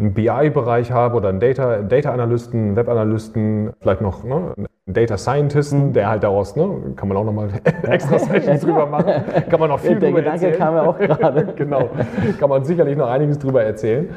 einen 0.00 0.14
BI-Bereich 0.14 0.90
habe 0.90 1.16
oder 1.16 1.28
einen 1.28 1.40
Data, 1.40 1.82
Data 1.82 2.10
Analysten, 2.12 2.74
Web 2.74 2.88
Analysten, 2.88 3.72
vielleicht 3.80 4.00
noch 4.00 4.24
ne, 4.24 4.54
einen 4.56 4.66
Data 4.86 5.18
Scientisten, 5.18 5.88
mhm. 5.88 5.92
der 5.92 6.08
halt 6.08 6.22
daraus, 6.22 6.56
ne, 6.56 6.94
kann 6.96 7.08
man 7.08 7.16
auch 7.18 7.24
nochmal 7.24 7.50
extra 7.82 8.18
Sessions 8.18 8.62
drüber 8.62 8.86
machen, 8.86 9.12
kann 9.50 9.60
man 9.60 9.68
noch 9.68 9.78
viel 9.78 9.98
der 9.98 10.08
drüber 10.08 10.22
Gedanke 10.22 10.46
erzählen. 10.46 10.58
kam 10.58 10.74
ja 10.74 10.82
auch 10.82 10.98
gerade. 10.98 11.52
genau, 11.54 11.90
kann 12.38 12.48
man 12.48 12.64
sicherlich 12.64 12.96
noch 12.96 13.08
einiges 13.08 13.38
drüber 13.38 13.62
erzählen. 13.62 14.08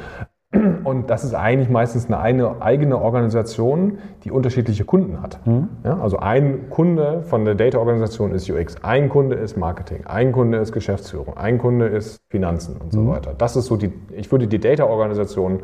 Und 0.84 1.10
das 1.10 1.24
ist 1.24 1.34
eigentlich 1.34 1.68
meistens 1.68 2.10
eine 2.10 2.62
eigene 2.62 3.00
Organisation, 3.00 3.98
die 4.24 4.30
unterschiedliche 4.30 4.84
Kunden 4.84 5.20
hat. 5.22 5.44
Mhm. 5.46 5.68
Ja, 5.84 5.98
also 6.00 6.18
ein 6.18 6.70
Kunde 6.70 7.22
von 7.22 7.44
der 7.44 7.54
Data-Organisation 7.54 8.32
ist 8.32 8.48
UX, 8.50 8.76
ein 8.82 9.08
Kunde 9.08 9.36
ist 9.36 9.56
Marketing, 9.56 10.04
ein 10.06 10.32
Kunde 10.32 10.58
ist 10.58 10.72
Geschäftsführung, 10.72 11.36
ein 11.36 11.58
Kunde 11.58 11.86
ist 11.86 12.20
Finanzen 12.28 12.76
und 12.76 12.92
mhm. 12.92 13.06
so 13.06 13.08
weiter. 13.08 13.34
Das 13.36 13.56
ist 13.56 13.66
so 13.66 13.76
die, 13.76 13.92
ich 14.12 14.30
würde 14.30 14.46
die 14.46 14.58
Data-Organisation 14.58 15.60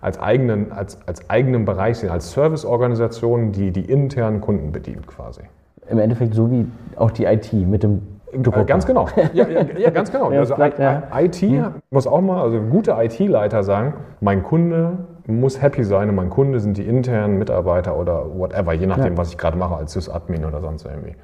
als 0.00 0.20
eigenen, 0.20 0.72
als, 0.72 0.98
als 1.06 1.30
eigenen 1.30 1.64
Bereich 1.64 1.98
sehen, 1.98 2.10
als 2.10 2.32
Service-Organisation, 2.32 3.52
die 3.52 3.70
die 3.70 3.84
internen 3.84 4.40
Kunden 4.40 4.72
bedient 4.72 5.06
quasi. 5.06 5.42
Im 5.88 5.98
Endeffekt 5.98 6.34
so 6.34 6.50
wie 6.50 6.66
auch 6.96 7.10
die 7.10 7.24
IT 7.24 7.52
mit 7.52 7.82
dem 7.82 8.02
Drucker. 8.32 8.64
Ganz 8.64 8.86
genau. 8.86 9.08
Ja, 9.32 9.46
ja, 9.46 9.62
ja 9.62 9.90
ganz 9.90 10.10
genau. 10.10 10.28
also 10.30 10.54
bleibt, 10.54 10.78
ja. 10.78 11.02
IT 11.18 11.36
hm. 11.36 11.74
muss 11.90 12.06
auch 12.06 12.20
mal, 12.20 12.42
also 12.42 12.60
gute 12.60 12.92
IT-Leiter 12.92 13.62
sagen, 13.62 13.94
mein 14.20 14.42
Kunde 14.42 14.98
muss 15.26 15.60
happy 15.60 15.84
sein 15.84 16.08
und 16.08 16.14
mein 16.14 16.30
Kunde 16.30 16.60
sind 16.60 16.76
die 16.76 16.86
internen 16.86 17.38
Mitarbeiter 17.38 17.96
oder 17.96 18.26
whatever, 18.36 18.72
je 18.72 18.86
nachdem, 18.86 19.16
was 19.16 19.30
ich 19.30 19.38
gerade 19.38 19.56
mache 19.56 19.76
als 19.76 19.92
Sys-Admin 19.92 20.44
oder 20.44 20.60
sonst 20.60 20.84
irgendwie. 20.84 21.14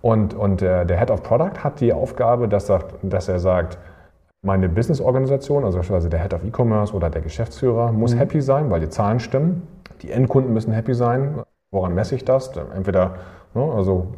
Und, 0.00 0.34
und 0.34 0.60
der, 0.60 0.84
der 0.84 0.98
Head 0.98 1.10
of 1.10 1.22
Product 1.22 1.62
hat 1.62 1.80
die 1.80 1.92
Aufgabe, 1.92 2.48
dass 2.48 2.68
er, 2.68 2.80
dass 3.02 3.28
er 3.28 3.38
sagt, 3.38 3.78
meine 4.42 4.68
Business-Organisation, 4.68 5.64
also 5.64 5.78
beispielsweise 5.78 6.08
der 6.08 6.20
Head 6.20 6.34
of 6.34 6.44
E-Commerce 6.44 6.94
oder 6.94 7.10
der 7.10 7.22
Geschäftsführer, 7.22 7.92
muss 7.92 8.14
mhm. 8.14 8.18
happy 8.18 8.40
sein, 8.40 8.70
weil 8.70 8.80
die 8.80 8.88
Zahlen 8.88 9.18
stimmen. 9.18 9.66
Die 10.02 10.12
Endkunden 10.12 10.52
müssen 10.52 10.72
happy 10.72 10.94
sein. 10.94 11.42
Woran 11.72 11.94
messe 11.94 12.14
ich 12.14 12.24
das? 12.24 12.52
Entweder, 12.74 13.16
ne, 13.54 13.62
also 13.62 14.08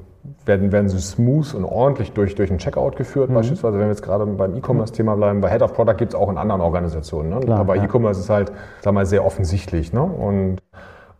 werden, 0.44 0.72
werden 0.72 0.88
sie 0.88 1.00
smooth 1.00 1.54
und 1.54 1.64
ordentlich 1.64 2.12
durch, 2.12 2.34
durch 2.34 2.50
einen 2.50 2.58
Checkout 2.58 2.96
geführt, 2.96 3.30
mhm. 3.30 3.34
beispielsweise, 3.34 3.74
wenn 3.74 3.86
wir 3.86 3.92
jetzt 3.92 4.02
gerade 4.02 4.26
beim 4.26 4.54
E-Commerce-Thema 4.56 5.16
bleiben. 5.16 5.40
Bei 5.40 5.50
Head 5.50 5.62
of 5.62 5.74
Product 5.74 5.96
gibt 5.96 6.12
es 6.12 6.18
auch 6.18 6.30
in 6.30 6.38
anderen 6.38 6.60
Organisationen. 6.60 7.30
Ne? 7.30 7.40
Klar, 7.40 7.60
Aber 7.60 7.76
ja. 7.76 7.84
E-Commerce 7.84 8.20
ist 8.20 8.30
halt, 8.30 8.52
sag 8.82 8.92
mal, 8.92 9.06
sehr 9.06 9.24
offensichtlich. 9.24 9.92
Ne? 9.92 10.02
Und, 10.02 10.58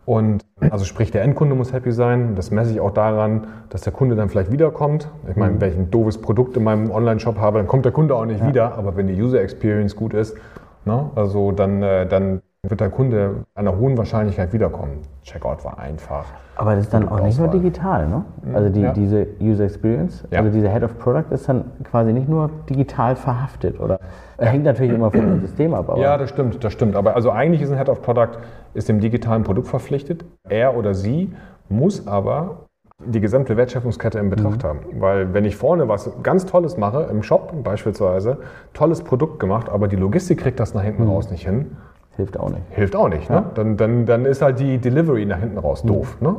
und 0.04 0.45
also 0.71 0.85
sprich, 0.85 1.11
der 1.11 1.23
Endkunde 1.23 1.54
muss 1.54 1.73
happy 1.73 1.92
sein. 1.92 2.35
Das 2.35 2.50
messe 2.50 2.73
ich 2.73 2.80
auch 2.80 2.90
daran, 2.90 3.47
dass 3.71 3.83
der 3.83 3.92
Kunde 3.92 4.16
dann 4.16 4.28
vielleicht 4.28 4.52
wiederkommt. 4.52 5.09
Ich 5.28 5.37
meine, 5.37 5.54
mhm. 5.54 5.61
wenn 5.61 5.71
ich 5.71 5.78
ein 5.78 5.90
doofes 5.90 6.19
Produkt 6.19 6.57
in 6.57 6.64
meinem 6.64 6.90
Online-Shop 6.90 7.38
habe, 7.38 7.59
dann 7.59 7.66
kommt 7.66 7.85
der 7.85 7.92
Kunde 7.92 8.14
auch 8.14 8.26
nicht 8.26 8.40
ja. 8.40 8.49
wieder. 8.49 8.75
Aber 8.76 8.97
wenn 8.97 9.07
die 9.07 9.21
User 9.21 9.40
Experience 9.40 9.97
gut 9.97 10.12
ist, 10.12 10.37
ne? 10.85 11.11
also 11.14 11.52
dann, 11.52 11.83
äh, 11.83 12.07
dann 12.07 12.42
wird 12.69 12.81
der 12.81 12.90
Kunde 12.90 13.47
einer 13.55 13.76
hohen 13.79 13.97
Wahrscheinlichkeit 13.97 14.52
wiederkommen. 14.52 14.99
Checkout 15.23 15.64
war 15.64 15.79
einfach. 15.79 16.26
Aber 16.57 16.75
das 16.75 16.85
ist 16.85 16.93
dann 16.93 17.09
auch 17.09 17.21
nicht 17.23 17.38
nur 17.38 17.49
digital, 17.49 18.07
ne? 18.07 18.25
Mhm. 18.45 18.55
Also 18.55 18.69
die, 18.69 18.81
ja. 18.83 18.93
diese 18.93 19.26
User 19.40 19.64
Experience, 19.64 20.26
ja. 20.31 20.40
also 20.40 20.50
diese 20.50 20.69
Head 20.71 20.83
of 20.83 20.99
Product 20.99 21.33
ist 21.33 21.49
dann 21.49 21.64
quasi 21.85 22.12
nicht 22.12 22.29
nur 22.29 22.50
digital 22.69 23.17
verhaftet, 23.17 23.81
oder? 23.81 23.99
Ja. 24.38 24.47
Hängt 24.47 24.64
natürlich 24.64 24.93
immer 24.93 25.11
von 25.11 25.21
dem 25.21 25.40
System 25.47 25.73
ab. 25.73 25.90
ja, 25.97 26.19
das 26.19 26.29
stimmt, 26.29 26.62
das 26.62 26.73
stimmt. 26.75 26.97
Aber 26.97 27.17
also 27.17 27.31
eigentlich 27.31 27.62
ist 27.62 27.71
ein 27.71 27.79
Head 27.79 27.88
of 27.88 28.02
Product 28.02 28.38
ist 28.75 28.90
dem 28.90 29.00
digitalen 29.00 29.43
Produkt 29.43 29.69
verpflichtet. 29.69 30.26
Er 30.47 30.76
oder 30.76 30.93
sie 30.93 31.33
muss 31.71 32.07
aber 32.07 32.67
die 33.02 33.21
gesamte 33.21 33.57
Wertschöpfungskette 33.57 34.19
in 34.19 34.29
Betracht 34.29 34.62
mhm. 34.62 34.69
haben. 34.69 34.81
Weil 34.99 35.33
wenn 35.33 35.47
ich 35.47 35.57
vorne 35.57 35.88
was 35.88 36.11
ganz 36.23 36.45
Tolles 36.45 36.76
mache, 36.76 37.09
im 37.11 37.23
Shop 37.23 37.55
beispielsweise, 37.64 38.37
tolles 38.75 39.02
Produkt 39.02 39.40
gemacht, 39.40 39.71
aber 39.71 39.88
die 39.88 39.97
Logistik 39.97 40.40
kriegt 40.40 40.61
das 40.61 40.75
nach 40.75 40.83
hinten 40.83 41.05
mhm. 41.05 41.11
raus 41.11 41.31
nicht 41.31 41.47
hin, 41.47 41.76
Hilft 42.20 42.38
auch 42.38 42.50
nicht. 42.50 42.62
Hilft 42.70 42.96
auch 42.96 43.08
nicht. 43.08 43.30
Ne? 43.30 43.36
Ja. 43.36 43.40
Ne? 43.40 43.50
Dann, 43.54 43.76
dann, 43.76 44.06
dann 44.06 44.24
ist 44.26 44.42
halt 44.42 44.60
die 44.60 44.76
Delivery 44.76 45.24
nach 45.24 45.38
hinten 45.38 45.56
raus 45.56 45.82
doof. 45.82 46.18
Mhm. 46.20 46.26
Ne? 46.26 46.36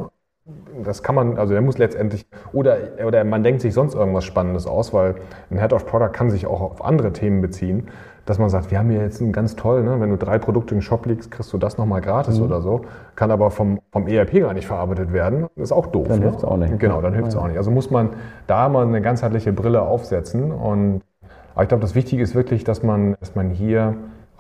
Das 0.83 1.01
kann 1.01 1.15
man, 1.15 1.37
also 1.37 1.53
der 1.53 1.61
muss 1.61 1.77
letztendlich, 1.79 2.27
oder, 2.53 2.77
oder 3.05 3.23
man 3.23 3.43
denkt 3.43 3.61
sich 3.61 3.73
sonst 3.73 3.95
irgendwas 3.95 4.25
Spannendes 4.25 4.67
aus, 4.67 4.93
weil 4.93 5.15
ein 5.49 5.59
Head 5.59 5.73
of 5.73 5.85
Product 5.87 6.11
kann 6.13 6.29
sich 6.29 6.45
auch 6.45 6.61
auf 6.61 6.85
andere 6.85 7.13
Themen 7.13 7.41
beziehen, 7.41 7.87
dass 8.25 8.37
man 8.37 8.49
sagt, 8.49 8.69
wir 8.69 8.77
haben 8.77 8.89
hier 8.91 9.01
jetzt 9.01 9.21
einen 9.21 9.31
ganz 9.31 9.55
toll, 9.55 9.83
ne? 9.83 9.99
wenn 9.99 10.11
du 10.11 10.17
drei 10.17 10.37
Produkte 10.37 10.75
im 10.75 10.81
Shop 10.81 11.05
legst, 11.07 11.31
kriegst 11.31 11.51
du 11.51 11.57
das 11.57 11.77
nochmal 11.79 12.01
gratis 12.01 12.37
mhm. 12.37 12.45
oder 12.45 12.61
so, 12.61 12.81
kann 13.15 13.31
aber 13.31 13.49
vom, 13.49 13.79
vom 13.91 14.07
ERP 14.07 14.41
gar 14.41 14.53
nicht 14.53 14.67
verarbeitet 14.67 15.13
werden, 15.13 15.47
ist 15.55 15.71
auch 15.71 15.87
doof. 15.87 16.07
Dann 16.07 16.19
ne? 16.19 16.25
hilft 16.25 16.39
es 16.39 16.43
auch 16.43 16.57
nicht. 16.57 16.77
Genau, 16.79 17.01
dann 17.01 17.13
hilft 17.13 17.29
es 17.29 17.35
auch 17.35 17.47
nicht. 17.47 17.57
Also 17.57 17.71
muss 17.71 17.89
man 17.89 18.09
da 18.45 18.69
mal 18.69 18.85
eine 18.85 19.01
ganzheitliche 19.01 19.51
Brille 19.51 19.81
aufsetzen 19.81 20.51
und 20.51 21.01
aber 21.53 21.63
ich 21.63 21.69
glaube, 21.69 21.81
das 21.81 21.95
Wichtige 21.95 22.23
ist 22.23 22.33
wirklich, 22.35 22.63
dass 22.63 22.81
man, 22.81 23.17
dass 23.19 23.35
man 23.35 23.49
hier 23.49 23.95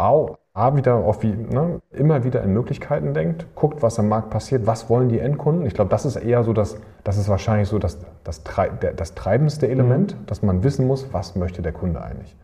auch 0.09 0.37
A, 0.53 0.75
wieder 0.75 0.95
auf 0.95 1.23
wie, 1.23 1.31
ne, 1.31 1.81
immer 1.91 2.25
wieder 2.25 2.43
in 2.43 2.51
Möglichkeiten 2.51 3.13
denkt, 3.13 3.47
guckt, 3.55 3.81
was 3.81 3.97
am 3.99 4.09
Markt 4.09 4.31
passiert, 4.31 4.67
was 4.67 4.89
wollen 4.89 5.07
die 5.07 5.19
Endkunden. 5.19 5.65
Ich 5.65 5.73
glaube, 5.73 5.89
das 5.89 6.05
ist 6.05 6.17
eher 6.17 6.43
so, 6.43 6.51
das, 6.51 6.77
das 7.05 7.17
ist 7.17 7.29
wahrscheinlich 7.29 7.69
so 7.69 7.79
das, 7.79 7.99
das, 8.25 8.43
der, 8.81 8.91
das 8.91 9.15
treibendste 9.15 9.69
Element, 9.69 10.19
mhm. 10.19 10.25
dass 10.25 10.43
man 10.43 10.61
wissen 10.63 10.87
muss, 10.87 11.13
was 11.13 11.37
möchte 11.37 11.61
der 11.61 11.71
Kunde 11.71 12.01
eigentlich. 12.01 12.35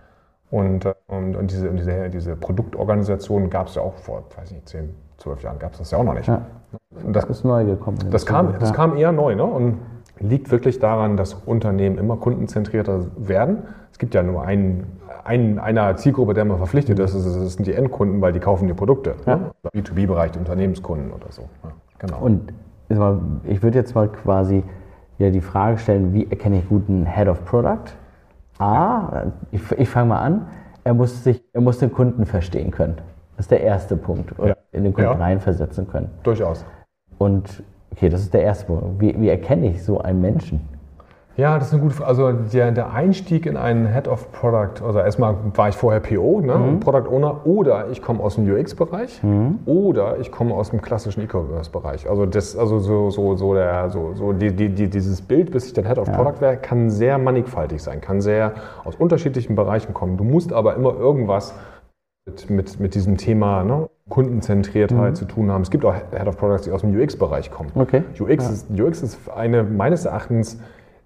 Und, 0.49 0.85
äh, 0.85 0.93
und, 1.07 1.35
und 1.35 1.51
diese, 1.51 1.69
diese, 1.71 2.09
diese 2.09 2.37
Produktorganisation 2.37 3.49
gab 3.49 3.67
es 3.67 3.75
ja 3.75 3.81
auch 3.81 3.95
vor, 3.95 4.23
weiß 4.37 4.51
nicht, 4.51 4.69
10, 4.69 4.95
12 5.17 5.43
Jahren 5.43 5.59
gab 5.59 5.73
es 5.73 5.79
das 5.79 5.91
ja 5.91 5.97
auch 5.97 6.05
noch 6.05 6.13
nicht. 6.13 6.27
Ja. 6.27 6.43
Das, 6.91 7.25
das 7.27 7.39
ist 7.39 7.43
neu 7.43 7.65
gekommen. 7.65 7.97
Das 8.09 8.25
kam, 8.25 8.57
das 8.57 8.71
kam 8.71 8.95
eher 8.95 9.11
neu 9.11 9.35
ne? 9.35 9.43
und 9.43 9.79
liegt 10.19 10.49
wirklich 10.49 10.79
daran, 10.79 11.17
dass 11.17 11.33
Unternehmen 11.33 11.97
immer 11.97 12.15
kundenzentrierter 12.15 13.07
werden. 13.17 13.63
Es 13.91 13.97
gibt 13.97 14.13
ja 14.13 14.23
nur 14.23 14.43
einen 14.43 14.97
ein, 15.27 15.59
einer 15.59 15.95
Zielgruppe, 15.97 16.33
der 16.33 16.45
man 16.45 16.57
verpflichtet 16.57 16.97
ist, 16.99 17.13
das 17.13 17.53
sind 17.53 17.67
die 17.67 17.73
Endkunden, 17.73 18.21
weil 18.21 18.33
die 18.33 18.39
kaufen 18.39 18.67
die 18.67 18.73
Produkte. 18.73 19.15
Ja. 19.25 19.35
Ne? 19.35 19.51
B2B-Bereich, 19.73 20.37
Unternehmenskunden 20.37 21.11
oder 21.11 21.31
so. 21.31 21.43
Ja, 21.63 21.71
genau. 21.99 22.19
Und 22.19 22.53
ich 22.89 23.61
würde 23.61 23.77
jetzt 23.77 23.93
mal 23.93 24.07
quasi 24.07 24.63
ja, 25.17 25.29
die 25.29 25.41
Frage 25.41 25.77
stellen, 25.77 26.13
wie 26.13 26.29
erkenne 26.29 26.59
ich 26.59 26.69
guten 26.69 27.05
Head 27.05 27.27
of 27.27 27.43
Product? 27.45 27.93
A, 28.59 29.25
ich, 29.51 29.61
ich 29.73 29.89
fange 29.89 30.09
mal 30.09 30.19
an, 30.19 30.47
er 30.83 30.93
muss, 30.93 31.23
sich, 31.23 31.43
er 31.53 31.61
muss 31.61 31.79
den 31.79 31.91
Kunden 31.91 32.25
verstehen 32.25 32.71
können. 32.71 32.95
Das 33.35 33.45
ist 33.45 33.51
der 33.51 33.61
erste 33.61 33.97
Punkt. 33.97 34.39
Oder 34.39 34.49
ja. 34.49 34.55
in 34.71 34.83
den 34.83 34.93
Kunden 34.93 35.11
ja. 35.11 35.17
reinversetzen 35.17 35.87
können. 35.87 36.09
Durchaus. 36.23 36.65
Und 37.17 37.63
okay, 37.91 38.09
das 38.09 38.21
ist 38.21 38.33
der 38.33 38.43
erste 38.43 38.67
Punkt. 38.67 39.01
Wie, 39.01 39.19
wie 39.19 39.29
erkenne 39.29 39.67
ich 39.67 39.83
so 39.83 39.99
einen 39.99 40.21
Menschen? 40.21 40.61
Ja, 41.37 41.59
das 41.59 41.67
ist 41.67 41.73
eine 41.73 41.83
gute 41.83 41.93
Frage. 41.93 42.09
Also 42.09 42.31
der, 42.31 42.71
der 42.71 42.93
Einstieg 42.93 43.45
in 43.45 43.57
einen 43.57 43.85
Head 43.85 44.07
of 44.07 44.31
Product, 44.31 44.83
also 44.83 44.97
erstmal 44.97 45.35
war 45.53 45.69
ich 45.69 45.75
vorher 45.75 45.99
PO, 45.99 46.41
ne, 46.41 46.55
mhm. 46.55 46.79
Product 46.79 47.07
Owner, 47.11 47.45
oder 47.45 47.89
ich 47.91 48.01
komme 48.01 48.23
aus 48.23 48.35
dem 48.35 48.51
UX-Bereich 48.51 49.21
mhm. 49.21 49.59
oder 49.67 50.17
ich 50.19 50.31
komme 50.31 50.55
aus 50.55 50.71
dem 50.71 50.81
klassischen 50.81 51.21
E-Commerce-Bereich. 51.23 52.09
Also 52.09 52.25
das, 52.25 52.57
also 52.57 52.79
so, 52.79 53.11
so, 53.11 53.35
so, 53.35 53.53
der, 53.53 53.91
so, 53.91 54.13
so 54.15 54.33
die, 54.33 54.51
die, 54.51 54.69
die, 54.69 54.89
dieses 54.89 55.21
Bild, 55.21 55.51
bis 55.51 55.67
ich 55.67 55.73
dann 55.73 55.85
Head 55.85 55.99
of 55.99 56.07
ja. 56.07 56.15
Product 56.15 56.41
wäre, 56.41 56.57
kann 56.57 56.89
sehr 56.89 57.19
mannigfaltig 57.19 57.83
sein, 57.83 58.01
kann 58.01 58.19
sehr 58.19 58.53
aus 58.83 58.95
unterschiedlichen 58.95 59.55
Bereichen 59.55 59.93
kommen. 59.93 60.17
Du 60.17 60.23
musst 60.23 60.51
aber 60.51 60.75
immer 60.75 60.95
irgendwas 60.95 61.53
mit, 62.25 62.49
mit, 62.49 62.79
mit 62.79 62.95
diesem 62.95 63.17
Thema 63.17 63.63
ne, 63.63 63.87
Kundenzentriertheit 64.09 65.11
mhm. 65.11 65.15
zu 65.15 65.25
tun 65.25 65.51
haben. 65.51 65.61
Es 65.61 65.69
gibt 65.69 65.85
auch 65.85 65.93
Head 65.93 66.27
of 66.27 66.37
Products, 66.37 66.63
die 66.63 66.71
aus 66.71 66.81
dem 66.81 66.99
UX-Bereich 66.99 67.51
kommen. 67.51 67.69
Okay. 67.75 68.01
UX, 68.19 68.43
ja. 68.43 68.49
ist, 68.49 68.71
UX 68.71 69.03
ist 69.03 69.29
eine 69.29 69.61
meines 69.63 70.05
Erachtens 70.05 70.59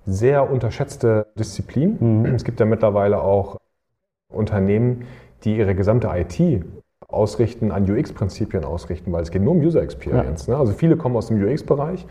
sehr 0.05 0.50
unterschätzte 0.50 1.27
Disziplin. 1.38 1.98
Mhm. 2.00 2.25
Es 2.36 2.43
gibt 2.43 2.60
ja 2.60 2.65
mittlerweile 2.65 3.22
auch 3.22 3.58
Unternehmen, 4.29 5.05
die 5.43 5.58
ihre 5.58 5.75
gesamte 5.75 6.10
IT 6.13 6.63
ausrichten, 7.08 7.72
an 7.72 7.89
UX-Prinzipien 7.89 8.63
ausrichten, 8.63 9.12
weil 9.12 9.22
es 9.24 9.31
geht 9.31 9.41
nur 9.41 9.53
um 9.53 9.60
User 9.60 9.81
Experience. 9.81 10.48
Ja. 10.48 10.53
Ne? 10.53 10.60
Also 10.60 10.74
viele 10.74 10.96
kommen 10.96 11.15
aus 11.15 11.27
dem 11.27 11.43
UX-Bereich 11.43 12.05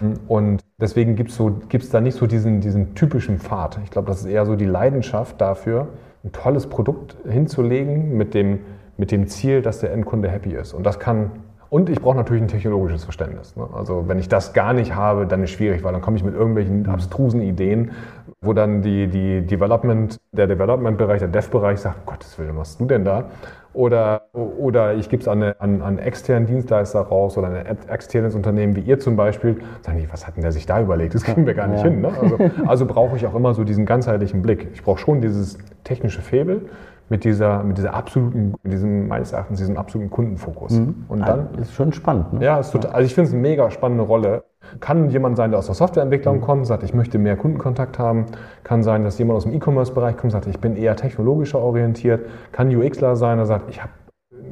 mhm. 0.00 0.14
und 0.28 0.60
deswegen 0.80 1.16
gibt 1.16 1.30
es 1.30 1.36
so, 1.36 1.50
gibt's 1.68 1.90
da 1.90 2.00
nicht 2.00 2.16
so 2.16 2.26
diesen, 2.26 2.60
diesen 2.60 2.94
typischen 2.94 3.38
Pfad. 3.38 3.80
Ich 3.84 3.90
glaube, 3.90 4.08
das 4.08 4.20
ist 4.20 4.26
eher 4.26 4.46
so 4.46 4.54
die 4.54 4.66
Leidenschaft 4.66 5.40
dafür, 5.40 5.88
ein 6.22 6.32
tolles 6.32 6.68
Produkt 6.68 7.16
hinzulegen 7.28 8.16
mit 8.16 8.34
dem, 8.34 8.60
mit 8.96 9.10
dem 9.10 9.26
Ziel, 9.26 9.60
dass 9.60 9.80
der 9.80 9.92
Endkunde 9.92 10.30
happy 10.30 10.54
ist. 10.54 10.72
Und 10.72 10.84
das 10.84 10.98
kann 10.98 11.32
Und 11.70 11.88
ich 11.88 12.00
brauche 12.00 12.16
natürlich 12.16 12.42
ein 12.42 12.48
technologisches 12.48 13.04
Verständnis. 13.04 13.56
Ne? 13.56 13.66
Also 13.72 14.04
wenn 14.06 14.18
ich 14.18 14.28
das 14.28 14.52
gar 14.52 14.72
nicht 14.72 14.94
habe, 14.94 15.26
dann 15.26 15.42
ist 15.42 15.50
es 15.50 15.56
schwierig, 15.56 15.82
weil 15.82 15.92
dann 15.92 16.02
komme 16.02 16.16
ich 16.16 16.24
mit 16.24 16.34
irgendwelchen 16.34 16.86
abstrusen 16.88 17.42
Ideen, 17.42 17.92
wo 18.40 18.52
dann 18.52 18.82
die, 18.82 19.08
die 19.08 19.46
Development, 19.46 20.16
der 20.32 20.46
Development-Bereich, 20.46 21.18
der 21.20 21.28
Dev-Bereich 21.28 21.80
sagt, 21.80 22.06
Gottes 22.06 22.38
Willen, 22.38 22.50
was 22.50 22.74
machst 22.74 22.80
du 22.80 22.86
denn 22.86 23.04
da? 23.04 23.24
Oder, 23.72 24.22
oder 24.32 24.94
ich 24.94 25.08
gebe 25.08 25.20
es 25.20 25.28
an, 25.28 25.42
an, 25.42 25.82
an 25.82 25.98
externen 25.98 26.46
Dienstleister 26.46 27.00
raus 27.00 27.36
oder 27.36 27.48
ein 27.48 27.76
externes 27.88 28.36
Unternehmen 28.36 28.76
wie 28.76 28.80
ihr 28.80 29.00
zum 29.00 29.16
Beispiel. 29.16 29.60
Sagen 29.82 29.98
die, 29.98 30.10
was 30.12 30.26
hat 30.26 30.36
denn 30.36 30.42
der 30.42 30.52
sich 30.52 30.64
da 30.64 30.80
überlegt? 30.80 31.14
Das 31.14 31.24
kriegen 31.24 31.44
wir 31.44 31.54
gar 31.54 31.66
nicht 31.66 31.82
ja. 31.82 31.90
hin. 31.90 32.00
Ne? 32.00 32.12
Also, 32.20 32.38
also 32.66 32.86
brauche 32.86 33.16
ich 33.16 33.26
auch 33.26 33.34
immer 33.34 33.52
so 33.52 33.64
diesen 33.64 33.84
ganzheitlichen 33.84 34.42
Blick. 34.42 34.68
Ich 34.74 34.82
brauche 34.84 34.98
schon 34.98 35.20
dieses 35.20 35.58
technische 35.82 36.22
Faible 36.22 36.62
mit 37.08 37.24
dieser, 37.24 37.62
mit 37.62 37.78
dieser 37.78 37.94
absoluten, 37.94 38.54
mit 38.62 38.72
diesem, 38.72 39.08
meines 39.08 39.32
Erachtens, 39.32 39.58
diesem 39.58 39.76
absoluten 39.76 40.10
Kundenfokus. 40.10 40.72
Mhm. 40.72 41.04
Und 41.08 41.20
dann. 41.20 41.48
Also, 41.48 41.60
ist 41.60 41.74
schon 41.74 41.92
spannend, 41.92 42.32
ne? 42.32 42.44
Ja, 42.44 42.58
ist 42.58 42.70
total, 42.70 42.92
also 42.92 43.06
ich 43.06 43.14
finde 43.14 43.28
es 43.28 43.34
eine 43.34 43.42
mega 43.42 43.70
spannende 43.70 44.04
Rolle. 44.04 44.44
Kann 44.80 45.10
jemand 45.10 45.36
sein, 45.36 45.50
der 45.50 45.58
aus 45.58 45.66
der 45.66 45.74
Softwareentwicklung 45.74 46.36
mhm. 46.36 46.40
kommt, 46.40 46.66
sagt, 46.66 46.82
ich 46.82 46.94
möchte 46.94 47.18
mehr 47.18 47.36
Kundenkontakt 47.36 47.98
haben. 47.98 48.26
Kann 48.62 48.82
sein, 48.82 49.04
dass 49.04 49.18
jemand 49.18 49.36
aus 49.36 49.44
dem 49.44 49.52
E-Commerce-Bereich 49.52 50.16
kommt, 50.16 50.32
sagt, 50.32 50.46
ich 50.46 50.58
bin 50.58 50.76
eher 50.76 50.96
technologischer 50.96 51.58
orientiert. 51.58 52.22
Kann 52.52 52.74
UXler 52.74 53.16
sein, 53.16 53.36
der 53.36 53.46
sagt, 53.46 53.68
ich 53.68 53.82
habe 53.82 53.92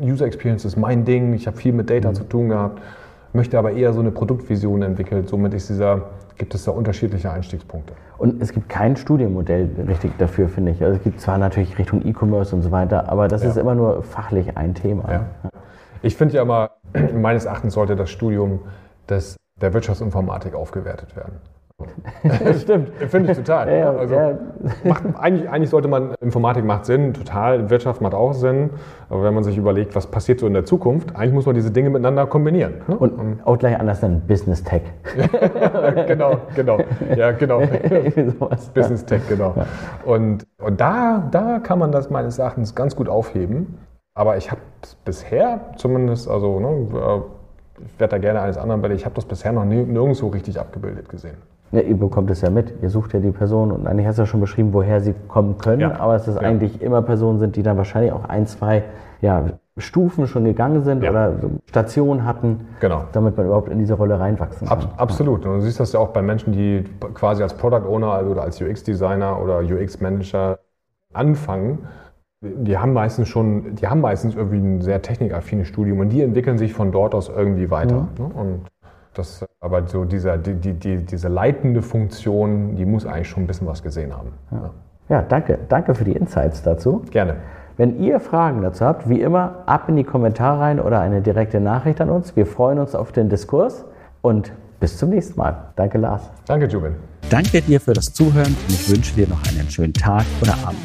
User 0.03 0.27
Experience 0.27 0.65
ist 0.65 0.77
mein 0.77 1.05
Ding, 1.05 1.33
ich 1.35 1.47
habe 1.47 1.57
viel 1.57 1.73
mit 1.73 1.91
Data 1.91 2.11
mhm. 2.11 2.15
zu 2.15 2.25
tun 2.25 2.49
gehabt, 2.49 2.81
möchte 3.35 3.59
aber 3.59 3.73
eher 3.73 3.93
so 3.93 4.01
eine 4.01 4.11
Produktvision 4.11 4.83
entwickeln. 4.83 5.27
Somit 5.27 5.55
ist 5.55 5.69
dieser, 5.69 6.11
gibt 6.37 6.55
es 6.55 6.65
da 6.65 6.73
unterschiedliche 6.73 7.31
Einstiegspunkte. 7.31 7.95
Und 8.19 8.43
es 8.43 8.53
gibt 8.53 8.69
kein 8.69 8.97
Studienmodell 8.97 9.71
richtig 9.89 10.17
dafür, 10.19 10.49
finde 10.49 10.73
ich. 10.73 10.83
Also 10.83 10.97
es 10.99 11.03
gibt 11.03 11.21
zwar 11.21 11.39
natürlich 11.39 11.79
Richtung 11.79 12.05
E-Commerce 12.05 12.55
und 12.55 12.63
so 12.63 12.71
weiter, 12.71 13.09
aber 13.11 13.29
das 13.29 13.43
ja. 13.43 13.51
ist 13.51 13.57
immer 13.57 13.75
nur 13.75 14.03
fachlich 14.03 14.57
ein 14.57 14.75
Thema. 14.75 15.11
Ja. 15.11 15.27
Ich 16.03 16.17
finde 16.17 16.35
ja 16.35 16.43
immer, 16.43 16.71
meines 17.15 17.45
Erachtens 17.45 17.75
sollte 17.75 17.97
das 17.97 18.11
Studium 18.11 18.61
des, 19.09 19.37
der 19.61 19.73
Wirtschaftsinformatik 19.73 20.55
aufgewertet 20.55 21.17
werden. 21.17 21.37
Stimmt. 22.61 22.91
Finde 23.09 23.33
ich 23.33 23.39
total. 23.39 23.69
Ja, 23.69 23.77
ja, 23.77 23.91
also 23.93 24.15
ja. 24.15 24.39
Macht, 24.85 25.03
eigentlich, 25.19 25.49
eigentlich, 25.49 25.71
sollte 25.71 25.89
man, 25.89 26.15
Informatik 26.21 26.65
macht 26.65 26.87
Sinn, 26.87 27.15
total, 27.15 27.71
Wirtschaft 27.71 28.01
macht 28.01 28.15
auch 28.15 28.33
Sinn. 28.33 28.71
Aber 29.09 29.25
wenn 29.25 29.35
man 29.35 29.45
sich 29.45 29.57
überlegt, 29.57 29.95
was 29.95 30.07
passiert 30.07 30.41
so 30.41 30.47
in 30.47 30.55
der 30.55 30.65
Zukunft, 30.65 31.15
eigentlich 31.17 31.33
muss 31.33 31.47
man 31.47 31.55
diese 31.55 31.71
Dinge 31.71 31.91
miteinander 31.91 32.27
kombinieren. 32.27 32.75
Ne? 32.87 32.97
Und, 32.97 33.13
Und 33.13 33.41
auch 33.45 33.59
gleich 33.59 33.79
anders 33.79 34.01
dann 34.01 34.21
Business 34.23 34.63
Tech. 34.63 34.83
genau, 36.07 36.39
genau. 36.55 36.79
Ja, 37.17 37.33
genau. 37.33 37.61
Business 38.75 39.05
Tech, 39.05 39.23
genau. 39.29 39.55
Und, 40.05 40.47
und 40.61 40.81
da, 40.81 41.29
da 41.31 41.59
kann 41.59 41.79
man 41.79 41.93
das 41.93 42.11
meines 42.11 42.39
Erachtens 42.39 42.75
ganz 42.75 42.97
gut 42.97 43.09
aufheben. 43.09 43.79
Aber 44.15 44.37
ich 44.37 44.51
habe 44.51 44.61
es 44.83 44.95
bisher 44.95 45.73
zumindest, 45.77 46.29
also 46.29 46.61
ne, 46.61 46.69
äh, 46.69 47.21
ich 47.87 48.01
werde 48.01 48.13
da 48.13 48.19
gerne 48.19 48.41
eines 48.43 48.59
anderen, 48.59 48.83
weil 48.83 48.93
ich 48.93 49.05
habe 49.05 49.15
das 49.15 49.25
bisher 49.25 49.53
noch 49.53 49.65
nirgendwo 49.65 50.29
richtig 50.29 50.61
abgebildet 50.61 51.09
gesehen. 51.09 51.37
Ja, 51.73 51.81
ihr 51.81 51.97
bekommt 51.97 52.31
es 52.31 52.43
ja 52.43 52.51
mit. 52.51 52.75
Ihr 52.83 52.91
sucht 52.91 53.15
ja 53.15 53.21
die 53.21 53.31
Person 53.31 53.73
und 53.73 53.87
eigentlich 53.87 54.07
hast 54.07 54.19
du 54.19 54.23
ja 54.23 54.27
schon 54.27 54.41
beschrieben, 54.41 54.75
woher 54.75 55.01
sie 55.01 55.15
kommen 55.29 55.57
können. 55.57 55.81
Ja. 55.81 55.99
Aber 55.99 56.15
es 56.15 56.29
ist 56.29 56.37
ja. 56.37 56.43
eigentlich 56.43 56.83
immer 56.83 57.01
Personen 57.01 57.39
sind, 57.39 57.57
die 57.57 57.63
dann 57.63 57.79
wahrscheinlich 57.79 58.13
auch 58.13 58.27
ein, 58.27 58.47
zwei 58.47 58.85
ja, 59.23 59.47
Stufen 59.79 60.27
schon 60.27 60.45
gegangen 60.45 60.83
sind 60.83 61.03
ja. 61.03 61.11
oder 61.11 61.33
Stationen 61.65 62.27
hatten, 62.27 62.67
genau. 62.81 63.05
damit 63.13 63.39
man 63.39 63.47
überhaupt 63.47 63.71
in 63.71 63.79
diese 63.79 63.95
Rolle 63.95 64.21
reinwachsen 64.21 64.69
kann. 64.69 64.81
Ab, 64.81 64.95
absolut. 64.99 65.47
Und 65.47 65.55
du 65.55 65.61
siehst 65.63 65.81
das 65.81 65.95
ja 65.95 66.01
auch 66.01 66.11
bei 66.11 66.21
Menschen, 66.21 66.53
die 66.53 66.85
quasi 67.15 67.43
als 67.43 67.55
Product 67.55 67.89
Owner 67.89 68.23
oder 68.29 68.43
als 68.43 68.61
UX-Designer 68.61 69.41
oder 69.43 69.61
UX-Manager 69.61 70.59
anfangen. 71.15 71.79
Die 72.43 72.77
haben 72.77 72.93
meistens 72.93 73.29
schon, 73.29 73.77
die 73.77 73.87
haben 73.87 74.03
meistens 74.03 74.35
irgendwie 74.35 74.59
ein 74.59 74.83
sehr 74.83 75.01
technikaffines 75.01 75.69
Studium 75.69 76.01
und 76.01 76.11
die 76.11 76.21
entwickeln 76.21 76.59
sich 76.59 76.75
von 76.75 76.93
dort 76.93 77.15
aus 77.15 77.31
irgendwie 77.31 77.71
weiter. 77.71 78.09
Mhm. 78.19 78.27
Und 78.33 78.61
das, 79.15 79.45
aber 79.61 79.87
so 79.87 80.05
dieser, 80.05 80.39
die, 80.39 80.55
die, 80.55 80.75
die, 80.75 81.05
diese 81.05 81.29
leitende 81.29 81.83
Funktion, 81.83 82.77
die 82.77 82.85
muss 82.85 83.07
eigentlich 83.07 83.29
schon 83.29 83.45
ein 83.45 83.47
bisschen 83.47 83.67
was 83.67 83.83
gesehen 83.83 84.17
haben. 84.17 84.33
Ja. 84.51 84.71
ja, 85.09 85.23
danke. 85.23 85.59
Danke 85.69 85.95
für 85.95 86.05
die 86.05 86.13
Insights 86.13 86.63
dazu. 86.63 87.03
Gerne. 87.11 87.37
Wenn 87.77 88.01
ihr 88.01 88.21
Fragen 88.21 88.63
dazu 88.63 88.85
habt, 88.85 89.09
wie 89.09 89.21
immer, 89.21 89.63
ab 89.67 89.89
in 89.89 89.97
die 89.97 90.05
Kommentare 90.05 90.61
rein 90.61 90.81
oder 90.81 91.01
eine 91.01 91.23
direkte 91.23 91.61
Nachricht 91.61 92.01
an 92.01 92.11
uns. 92.11 92.37
Wir 92.37 92.47
freuen 92.47 92.79
uns 92.79 92.95
auf 92.95 93.13
den 93.13 93.29
Diskurs 93.29 93.85
und 94.21 94.53
bis 94.79 94.99
zum 94.99 95.11
nächsten 95.11 95.39
Mal. 95.39 95.73
Danke, 95.77 95.99
Lars. 95.99 96.31
Danke, 96.47 96.67
Jubin. 96.67 96.97
Danke 97.31 97.63
dir 97.63 97.81
für 97.81 97.95
das 97.95 98.13
Zuhören 98.13 98.55
und 98.69 98.71
ich 98.71 98.91
wünsche 98.91 99.15
dir 99.15 99.29
noch 99.29 99.43
einen 99.49 99.69
schönen 99.71 99.95
Tag 99.95 100.25
oder 100.43 100.55
Abend. 100.67 100.79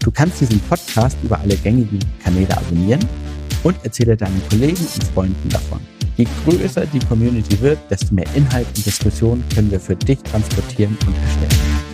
Du 0.00 0.10
kannst 0.10 0.40
diesen 0.40 0.60
Podcast 0.60 1.16
über 1.22 1.38
alle 1.38 1.54
gängigen 1.56 2.00
Kanäle 2.24 2.56
abonnieren 2.56 3.04
und 3.62 3.76
erzähle 3.84 4.16
deinen 4.16 4.42
Kollegen 4.48 4.80
und 4.80 5.04
Freunden 5.14 5.48
davon. 5.48 5.97
Je 6.18 6.26
größer 6.44 6.84
die 6.86 6.98
Community 6.98 7.60
wird, 7.60 7.78
desto 7.88 8.12
mehr 8.12 8.26
Inhalt 8.34 8.66
und 8.66 8.84
Diskussion 8.84 9.44
können 9.54 9.70
wir 9.70 9.78
für 9.78 9.94
dich 9.94 10.18
transportieren 10.18 10.98
und 11.06 11.14
erstellen. 11.16 11.87